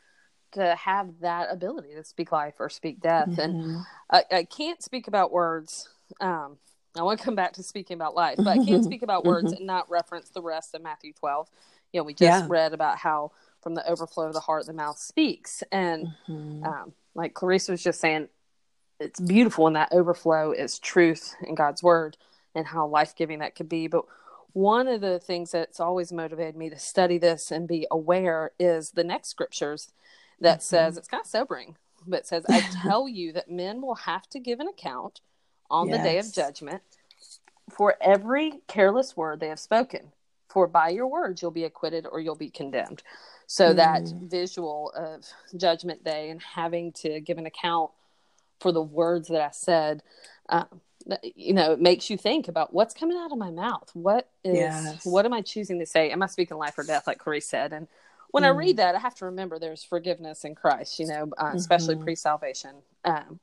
To 0.53 0.75
have 0.77 1.21
that 1.21 1.49
ability 1.51 1.95
to 1.95 2.05
speak 2.05 2.33
life 2.33 2.55
or 2.59 2.69
speak 2.71 3.01
death. 3.01 3.39
And 3.39 3.55
Mhm. 3.57 3.87
I, 4.11 4.25
I 4.33 4.45
can't 4.45 4.83
speak 4.83 5.09
about 5.09 5.33
words. 5.33 5.89
Um, 6.21 6.57
I 6.97 7.03
want 7.03 7.19
to 7.19 7.25
come 7.25 7.35
back 7.35 7.53
to 7.55 7.63
speaking 7.63 7.97
about 7.97 8.15
life, 8.15 8.39
but 8.39 8.49
I 8.49 8.65
can't 8.65 8.83
speak 8.83 9.03
about 9.03 9.25
words 9.25 9.53
and 9.53 9.67
not 9.67 9.91
reference 9.91 10.31
the 10.31 10.41
rest 10.41 10.75
of 10.75 10.83
Matthew 10.83 11.13
12. 11.13 11.49
You 11.93 12.01
know, 12.01 12.05
we 12.05 12.15
just 12.15 12.45
Yeah. 12.45 12.47
read 12.49 12.73
about 12.73 12.99
how 12.99 13.33
from 13.63 13.75
the 13.75 13.87
overflow 13.91 14.29
of 14.29 14.33
the 14.33 14.41
heart, 14.41 14.67
the 14.67 14.73
mouth 14.73 14.99
speaks. 14.99 15.63
And 15.71 16.15
Mhm. 16.31 16.67
um, 16.67 16.93
like 17.15 17.35
Clarice 17.35 17.69
was 17.69 17.83
just 17.83 18.01
saying, 18.01 18.29
it's 18.99 19.21
beautiful, 19.21 19.67
and 19.67 19.77
that 19.77 19.93
overflow 19.93 20.53
is 20.53 20.79
truth 20.79 21.35
in 21.43 21.55
God's 21.55 21.83
word 21.83 22.17
and 22.55 22.67
how 22.67 22.87
life 22.87 23.15
giving 23.15 23.41
that 23.41 23.55
could 23.55 23.69
be. 23.69 23.89
But 23.89 24.07
one 24.53 24.89
of 24.89 25.03
the 25.03 25.19
things 25.19 25.51
that's 25.51 25.81
always 25.81 26.13
motivated 26.13 26.57
me 26.57 26.71
to 26.71 26.79
study 26.79 27.19
this 27.19 27.51
and 27.51 27.69
be 27.69 27.87
aware 27.91 28.53
is 28.59 28.93
the 28.93 29.05
next 29.05 29.29
scriptures 29.29 29.93
that 30.41 30.63
says 30.63 30.97
it's 30.97 31.09
kind 31.09 31.21
of 31.21 31.27
sobering, 31.27 31.77
but 32.07 32.21
it 32.21 32.27
says, 32.27 32.45
I 32.51 32.61
tell 32.83 33.09
you 33.09 33.33
that 33.33 33.51
men 33.51 33.81
will 33.83 33.95
have 33.95 34.29
to 34.31 34.41
give 34.41 34.61
an 34.61 34.69
account 34.69 35.21
on 35.71 35.89
the 35.91 35.99
day 35.99 36.19
of 36.19 36.33
judgment 36.33 36.83
for 37.71 37.97
every 38.01 38.61
careless 38.69 39.17
word 39.17 39.41
they 39.41 39.49
have 39.49 39.59
spoken. 39.59 40.13
For 40.49 40.67
by 40.67 40.91
your 40.91 41.09
words 41.09 41.43
you'll 41.43 41.51
be 41.51 41.65
acquitted 41.65 42.07
or 42.11 42.21
you'll 42.21 42.37
be 42.37 42.51
condemned. 42.51 43.03
So 43.49 43.75
that 43.75 44.03
Mm. 44.05 44.29
visual 44.31 44.93
of 44.97 45.25
judgment 45.57 46.05
day 46.05 46.31
and 46.31 46.41
having 46.41 46.93
to 46.93 47.21
give 47.21 47.39
an 47.39 47.47
account 47.47 47.91
for 48.61 48.73
the 48.73 48.83
words 48.83 49.29
that 49.29 49.41
I 49.43 49.51
said, 49.51 50.03
that- 50.49 51.37
you 51.37 51.53
know, 51.55 51.73
it 51.73 51.81
makes 51.81 52.11
you 52.11 52.17
think 52.17 52.49
about 52.49 52.73
what's 52.73 52.95
coming 52.95 53.17
out 53.17 53.31
of 53.33 53.39
my 53.39 53.51
mouth. 53.51 53.91
What 53.95 54.29
is, 54.43 54.55
Yes. 54.55 55.05
what 55.05 55.25
am 55.25 55.33
I 55.33 55.43
choosing 55.43 55.79
to 55.79 55.87
say? 55.87 56.11
Am 56.11 56.23
I 56.23 56.27
speaking 56.27 56.57
life 56.57 56.79
or 56.79 56.83
death, 56.85 57.07
like 57.07 57.19
Clarice 57.19 57.49
said? 57.49 57.73
And 57.73 57.87
when 58.31 58.45
I 58.45 58.49
Mm. 58.49 58.57
read 58.57 58.77
that, 58.79 58.95
I 58.95 58.99
have 58.99 59.15
to 59.17 59.27
remember 59.27 59.59
there's 59.59 59.83
forgiveness 59.85 60.45
in 60.45 60.55
Christ, 60.55 60.99
you 60.99 61.07
know, 61.07 61.31
uh, 61.39 61.53
especially 61.55 61.97
Mhm. 61.97 62.01
pre 62.03 62.15
salvation. 62.15 62.83
Um, 63.05 63.41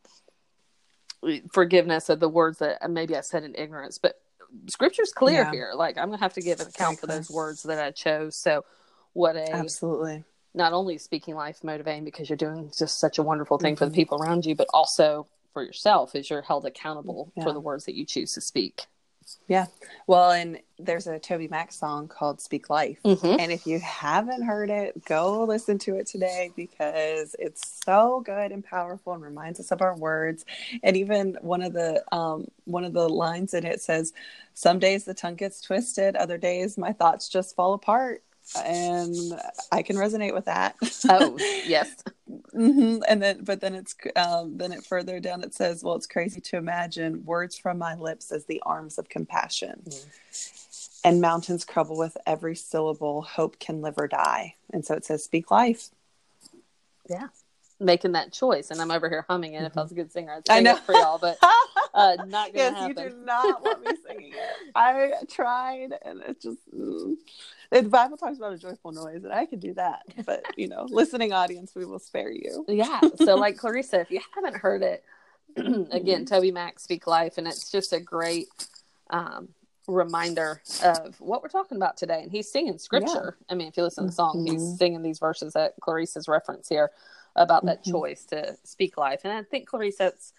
forgiveness 1.51 2.09
of 2.09 2.19
the 2.19 2.27
words 2.29 2.59
that 2.59 2.89
maybe 2.89 3.15
I 3.15 3.21
said 3.21 3.43
in 3.43 3.55
ignorance, 3.55 3.97
but 3.97 4.21
scripture's 4.67 5.13
clear 5.13 5.43
Yeah. 5.43 5.51
here. 5.51 5.71
Like 5.73 5.97
I'm 5.97 6.09
gonna 6.09 6.17
have 6.17 6.33
to 6.33 6.41
give 6.41 6.59
an 6.59 6.67
account 6.67 6.99
for 6.99 7.07
those 7.07 7.29
words 7.31 7.63
that 7.63 7.79
I 7.79 7.91
chose. 7.91 8.35
So 8.35 8.65
what 9.13 9.35
a 9.37 9.49
Absolutely. 9.53 10.25
not 10.53 10.73
only 10.73 10.97
speaking 10.97 11.35
life 11.35 11.63
motivating 11.63 12.03
because 12.03 12.29
you're 12.29 12.37
doing 12.37 12.71
just 12.77 12.99
such 12.99 13.17
a 13.19 13.23
wonderful 13.23 13.57
thing 13.57 13.75
for 13.75 13.85
the 13.85 13.91
Mhm. 13.91 13.95
people 13.95 14.21
around 14.21 14.45
you, 14.45 14.53
but 14.55 14.67
also 14.73 15.27
for 15.53 15.63
yourself 15.63 16.13
as 16.15 16.29
you're 16.29 16.41
held 16.41 16.65
accountable 16.65 17.31
Yeah. 17.35 17.43
for 17.45 17.53
the 17.53 17.59
words 17.59 17.85
that 17.85 17.95
you 17.95 18.05
choose 18.05 18.33
to 18.33 18.41
speak. 18.41 18.87
Yeah. 19.47 19.67
Well, 20.07 20.31
and 20.31 20.59
there's 20.79 21.07
a 21.07 21.19
TobyMac 21.19 21.71
song 21.71 22.07
called 22.07 22.41
Speak 22.41 22.69
Life. 22.69 22.99
Mhm. 23.03 23.39
And 23.39 23.51
if 23.51 23.65
you 23.65 23.79
haven't 23.79 24.43
heard 24.43 24.69
it, 24.69 25.05
go 25.05 25.43
listen 25.43 25.77
to 25.79 25.95
it 25.95 26.07
today 26.07 26.51
because 26.55 27.35
it's 27.39 27.81
so 27.85 28.21
good 28.25 28.51
and 28.51 28.63
powerful 28.63 29.13
and 29.13 29.21
reminds 29.23 29.59
us 29.59 29.71
of 29.71 29.81
our 29.81 29.95
words. 29.95 30.45
And 30.81 30.97
even 30.97 31.37
one 31.41 31.61
of 31.61 31.73
the 31.73 32.03
um, 32.13 32.47
one 32.65 32.83
of 32.83 32.93
the 32.93 33.07
lines 33.07 33.53
in 33.53 33.65
it 33.65 33.81
says, 33.81 34.13
"Some 34.53 34.79
days 34.79 35.03
the 35.05 35.13
tongue 35.13 35.35
gets 35.35 35.61
twisted, 35.61 36.15
other 36.15 36.37
days 36.37 36.77
my 36.77 36.91
thoughts 36.93 37.29
just 37.29 37.55
fall 37.55 37.73
apart." 37.73 38.23
And 38.55 39.39
I 39.71 39.81
can 39.81 39.95
resonate 39.95 40.33
with 40.33 40.45
that. 40.45 40.75
Oh 41.09 41.37
yes, 41.65 42.03
hmm 42.51 42.97
And 43.07 43.21
then, 43.21 43.43
but 43.43 43.61
then 43.61 43.75
it's 43.75 43.95
um, 44.15 44.57
then 44.57 44.71
it 44.71 44.85
further 44.85 45.19
down 45.19 45.43
it 45.43 45.53
says, 45.53 45.83
"Well, 45.83 45.95
it's 45.95 46.07
crazy 46.07 46.41
to 46.41 46.57
imagine 46.57 47.25
words 47.25 47.57
from 47.57 47.77
my 47.77 47.95
lips 47.95 48.31
as 48.31 48.45
the 48.45 48.61
arms 48.65 48.97
of 48.97 49.09
compassion, 49.09 49.83
and 51.03 51.21
mountains 51.21 51.65
crumble 51.65 51.97
with 51.97 52.17
every 52.25 52.55
syllable. 52.55 53.21
Hope 53.21 53.59
can 53.59 53.81
live 53.81 53.95
or 53.97 54.07
die." 54.07 54.55
And 54.71 54.85
so 54.85 54.93
it 54.93 55.05
says, 55.05 55.23
"Speak 55.23 55.49
life." 55.51 55.89
yeah, 57.09 57.27
making 57.79 58.13
that 58.13 58.31
choice. 58.31 58.71
And 58.71 58.81
I'm 58.81 58.91
over 58.91 59.09
here 59.09 59.25
humming 59.27 59.53
it. 59.53 59.63
If 59.63 59.77
I 59.77 59.81
was 59.81 59.91
a 59.91 59.95
good 59.95 60.11
singer, 60.11 60.33
I'd 60.33 60.49
I 60.49 60.61
know. 60.61 60.75
it 60.75 60.79
for 60.79 60.93
y'all, 60.93 61.19
but 61.19 61.37
uh, 61.93 62.17
not 62.27 62.47
gonna 62.47 62.51
yes, 62.55 62.73
happen. 62.73 63.03
you 63.03 63.09
do 63.09 63.15
not 63.25 63.61
want 63.61 63.81
me 63.81 63.91
singing 64.07 64.33
it. 64.33 64.71
I 64.75 65.11
tried, 65.29 65.93
and 66.03 66.21
it 66.21 66.41
just. 66.41 66.59
Mm. 66.75 67.15
The 67.81 67.89
Bible 67.89 68.17
talks 68.17 68.37
about 68.37 68.53
a 68.53 68.57
joyful 68.57 68.91
noise, 68.91 69.23
and 69.23 69.33
I 69.33 69.45
could 69.45 69.59
do 69.59 69.73
that. 69.73 70.03
But 70.25 70.45
you 70.57 70.67
know, 70.67 70.87
listening 70.89 71.33
audience, 71.33 71.73
we 71.75 71.85
will 71.85 71.99
spare 71.99 72.31
you. 72.31 72.65
Yeah. 72.67 73.01
So, 73.15 73.35
like 73.35 73.57
Clarice, 73.57 73.93
if 73.93 74.11
you 74.11 74.21
haven't 74.35 74.57
heard 74.57 74.83
it, 74.83 75.03
Mm-hmm. 75.55 75.91
again, 75.91 76.25
TobyMac 76.25 76.79
Speak 76.79 77.05
Life, 77.05 77.37
and 77.37 77.47
it's 77.47 77.71
just 77.71 77.93
a 77.93 77.99
great 77.99 78.47
um, 79.11 79.49
reminder 79.87 80.63
of 80.83 81.19
what 81.21 81.43
we're 81.43 81.49
talking 81.49 81.77
about 81.77 81.95
today. 81.95 82.23
And 82.23 82.31
he's 82.31 82.51
singing 82.51 82.79
scripture. 82.79 83.37
I 83.49 83.53
mean, 83.53 83.67
if 83.67 83.77
you 83.77 83.83
listen 83.83 84.05
to 84.05 84.09
the 84.09 84.15
song, 84.15 84.43
he's 84.47 84.61
Mhm. 84.63 84.77
singing 84.77 85.01
these 85.03 85.19
verses 85.19 85.53
that 85.53 85.75
Clarice's 85.79 86.27
reference 86.27 86.69
here 86.69 86.89
about 87.35 87.65
that 87.65 87.83
Mhm. 87.83 87.91
choice 87.91 88.25
to 88.25 88.57
speak 88.63 88.97
life. 88.97 89.21
And 89.25 89.33
I 89.33 89.43
think 89.43 89.67
Clarice, 89.67 89.97
that's 89.97 90.33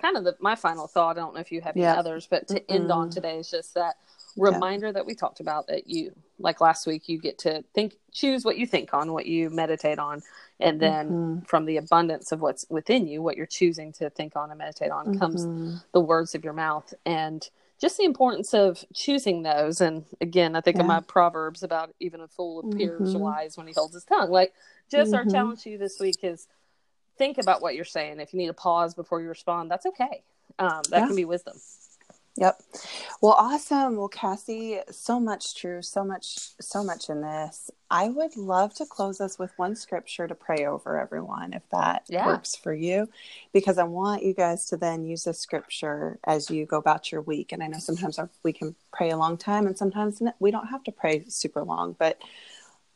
kind 0.00 0.16
of 0.16 0.24
the, 0.24 0.36
my 0.40 0.56
final 0.56 0.88
thought. 0.88 1.16
I 1.16 1.20
don't 1.20 1.34
know 1.34 1.40
if 1.40 1.52
you 1.52 1.60
have 1.60 1.76
any 1.76 1.84
others, 1.86 2.26
but 2.26 2.48
to 2.48 2.70
end 2.70 2.90
on 2.90 3.10
today 3.10 3.38
is 3.38 3.48
just 3.50 3.74
that 3.74 3.96
reminder 4.38 4.92
that 4.92 5.04
we 5.06 5.14
talked 5.14 5.40
about 5.40 5.66
that 5.66 5.88
you 5.88 6.12
like 6.38 6.60
last 6.60 6.86
week 6.86 7.08
you 7.08 7.18
get 7.18 7.38
to 7.38 7.62
think 7.74 7.96
choose 8.12 8.44
what 8.44 8.56
you 8.56 8.66
think 8.66 8.94
on 8.94 9.12
what 9.12 9.26
you 9.26 9.50
meditate 9.50 9.98
on 9.98 10.22
and 10.60 10.80
then 10.80 11.10
Mhm. 11.10 11.46
from 11.48 11.64
the 11.66 11.76
abundance 11.76 12.32
of 12.32 12.40
what's 12.40 12.64
within 12.68 13.06
you 13.06 13.22
what 13.22 13.36
you're 13.36 13.46
choosing 13.46 13.92
to 13.94 14.10
think 14.10 14.36
on 14.36 14.50
and 14.50 14.58
meditate 14.58 14.90
on 14.90 15.18
comes 15.18 15.46
Mhm. 15.46 15.82
the 15.92 16.00
words 16.00 16.34
of 16.34 16.44
your 16.44 16.52
mouth 16.52 16.92
and 17.04 17.48
just 17.80 17.96
the 17.96 18.04
importance 18.04 18.54
of 18.54 18.84
choosing 18.92 19.42
those 19.42 19.80
and 19.80 20.04
again 20.20 20.54
i 20.56 20.60
think 20.60 20.78
of 20.78 20.86
my 20.86 21.00
proverbs 21.00 21.62
about 21.62 21.94
even 22.00 22.20
a 22.20 22.28
fool 22.28 22.60
appears 22.60 23.14
Mhm. 23.14 23.20
wise 23.20 23.56
when 23.56 23.66
he 23.66 23.72
holds 23.72 23.94
his 23.94 24.04
tongue 24.04 24.30
like 24.30 24.52
just 24.90 25.12
our 25.14 25.24
Mhm. 25.24 25.30
challenge 25.32 25.62
to 25.62 25.70
you 25.70 25.78
this 25.78 25.98
week 26.00 26.22
is 26.22 26.46
think 27.16 27.38
about 27.38 27.60
what 27.62 27.74
you're 27.74 27.84
saying 27.84 28.20
if 28.20 28.32
you 28.32 28.38
need 28.38 28.48
a 28.48 28.54
pause 28.54 28.94
before 28.94 29.20
you 29.20 29.28
respond 29.28 29.70
that's 29.70 29.86
okay 29.86 30.22
um, 30.60 30.82
that 30.90 30.98
Yeah. 31.00 31.06
can 31.06 31.16
be 31.16 31.24
wisdom 31.24 31.56
Yep. 32.38 32.62
Well, 33.20 33.32
awesome. 33.32 33.96
Well, 33.96 34.06
Cassie, 34.08 34.78
so 34.92 35.18
much 35.18 35.56
true, 35.56 35.82
so 35.82 36.04
much, 36.04 36.50
so 36.60 36.84
much 36.84 37.10
in 37.10 37.20
this. 37.20 37.68
I 37.90 38.08
would 38.10 38.36
love 38.36 38.74
to 38.74 38.86
close 38.86 39.20
us 39.20 39.40
with 39.40 39.50
one 39.56 39.74
scripture 39.74 40.28
to 40.28 40.36
pray 40.36 40.64
over 40.64 41.00
everyone, 41.00 41.52
if 41.52 41.68
that 41.70 42.04
Yeah. 42.08 42.26
works 42.26 42.54
for 42.54 42.72
you, 42.72 43.08
because 43.52 43.76
I 43.76 43.82
want 43.84 44.22
you 44.22 44.34
guys 44.34 44.66
to 44.66 44.76
then 44.76 45.04
use 45.04 45.24
this 45.24 45.40
scripture 45.40 46.20
as 46.24 46.48
you 46.48 46.64
go 46.64 46.76
about 46.76 47.10
your 47.10 47.22
week. 47.22 47.50
And 47.50 47.60
I 47.60 47.66
know 47.66 47.78
sometimes 47.80 48.20
our, 48.20 48.30
we 48.44 48.52
can 48.52 48.76
pray 48.92 49.10
a 49.10 49.16
long 49.16 49.36
time, 49.36 49.66
and 49.66 49.76
sometimes 49.76 50.22
we 50.38 50.52
don't 50.52 50.68
have 50.68 50.84
to 50.84 50.92
pray 50.92 51.24
super 51.28 51.64
long, 51.64 51.96
but 51.98 52.22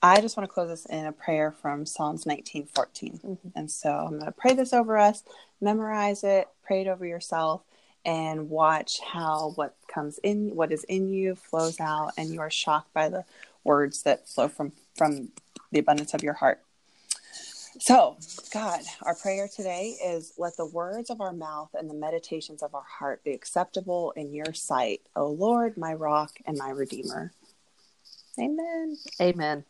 I 0.05 0.21
just 0.21 0.37
want 0.37 0.49
to 0.49 0.53
close 0.53 0.69
this 0.69 0.87
in 0.87 1.07
a 1.07 1.13
prayer 1.13 1.51
from 1.51 1.85
Psalms 1.85 2.27
19 2.27 2.67
14. 2.67 3.21
Mm-hmm. 3.25 3.49
And 3.57 3.71
so 3.71 3.91
I'm 3.91 4.19
going 4.19 4.25
to 4.27 4.33
pray 4.33 4.55
this 4.55 4.73
over 4.73 4.97
us, 4.99 5.25
memorize 5.61 6.23
it, 6.23 6.49
pray 6.63 6.83
it 6.83 6.89
over 6.89 7.05
yourself, 7.07 7.63
and 8.05 8.51
watch 8.51 9.01
how 9.01 9.53
what 9.55 9.77
comes 9.89 10.19
in, 10.23 10.55
what 10.55 10.73
is 10.73 10.85
in 10.85 11.11
you 11.11 11.35
flows 11.35 11.81
out, 11.81 12.13
and 12.17 12.31
you 12.31 12.41
are 12.41 12.51
shocked 12.51 12.93
by 12.93 13.09
the 13.09 13.25
words 13.65 14.03
that 14.03 14.29
flow 14.29 14.49
from, 14.49 14.73
from 14.97 15.29
the 15.71 15.79
abundance 15.79 16.15
of 16.15 16.23
your 16.23 16.35
heart. 16.35 16.61
So, 17.79 18.17
God, 18.53 18.81
our 19.03 19.15
prayer 19.15 19.49
today 19.49 19.97
is 20.05 20.35
let 20.37 20.57
the 20.57 20.67
words 20.67 21.11
of 21.11 21.21
our 21.21 21.33
mouth 21.33 21.71
and 21.75 21.89
the 21.89 21.95
meditations 21.95 22.63
of 22.63 22.75
our 22.75 22.85
heart 22.99 23.25
be 23.25 23.33
acceptable 23.33 24.13
in 24.13 24.33
your 24.33 24.53
sight, 24.53 25.01
O 25.17 25.29
Lord, 25.29 25.77
my 25.77 25.95
rock 25.95 26.33
and 26.47 26.59
my 26.59 26.71
redeemer. 26.71 27.33
Amen. 28.39 28.97
amen 29.21 29.65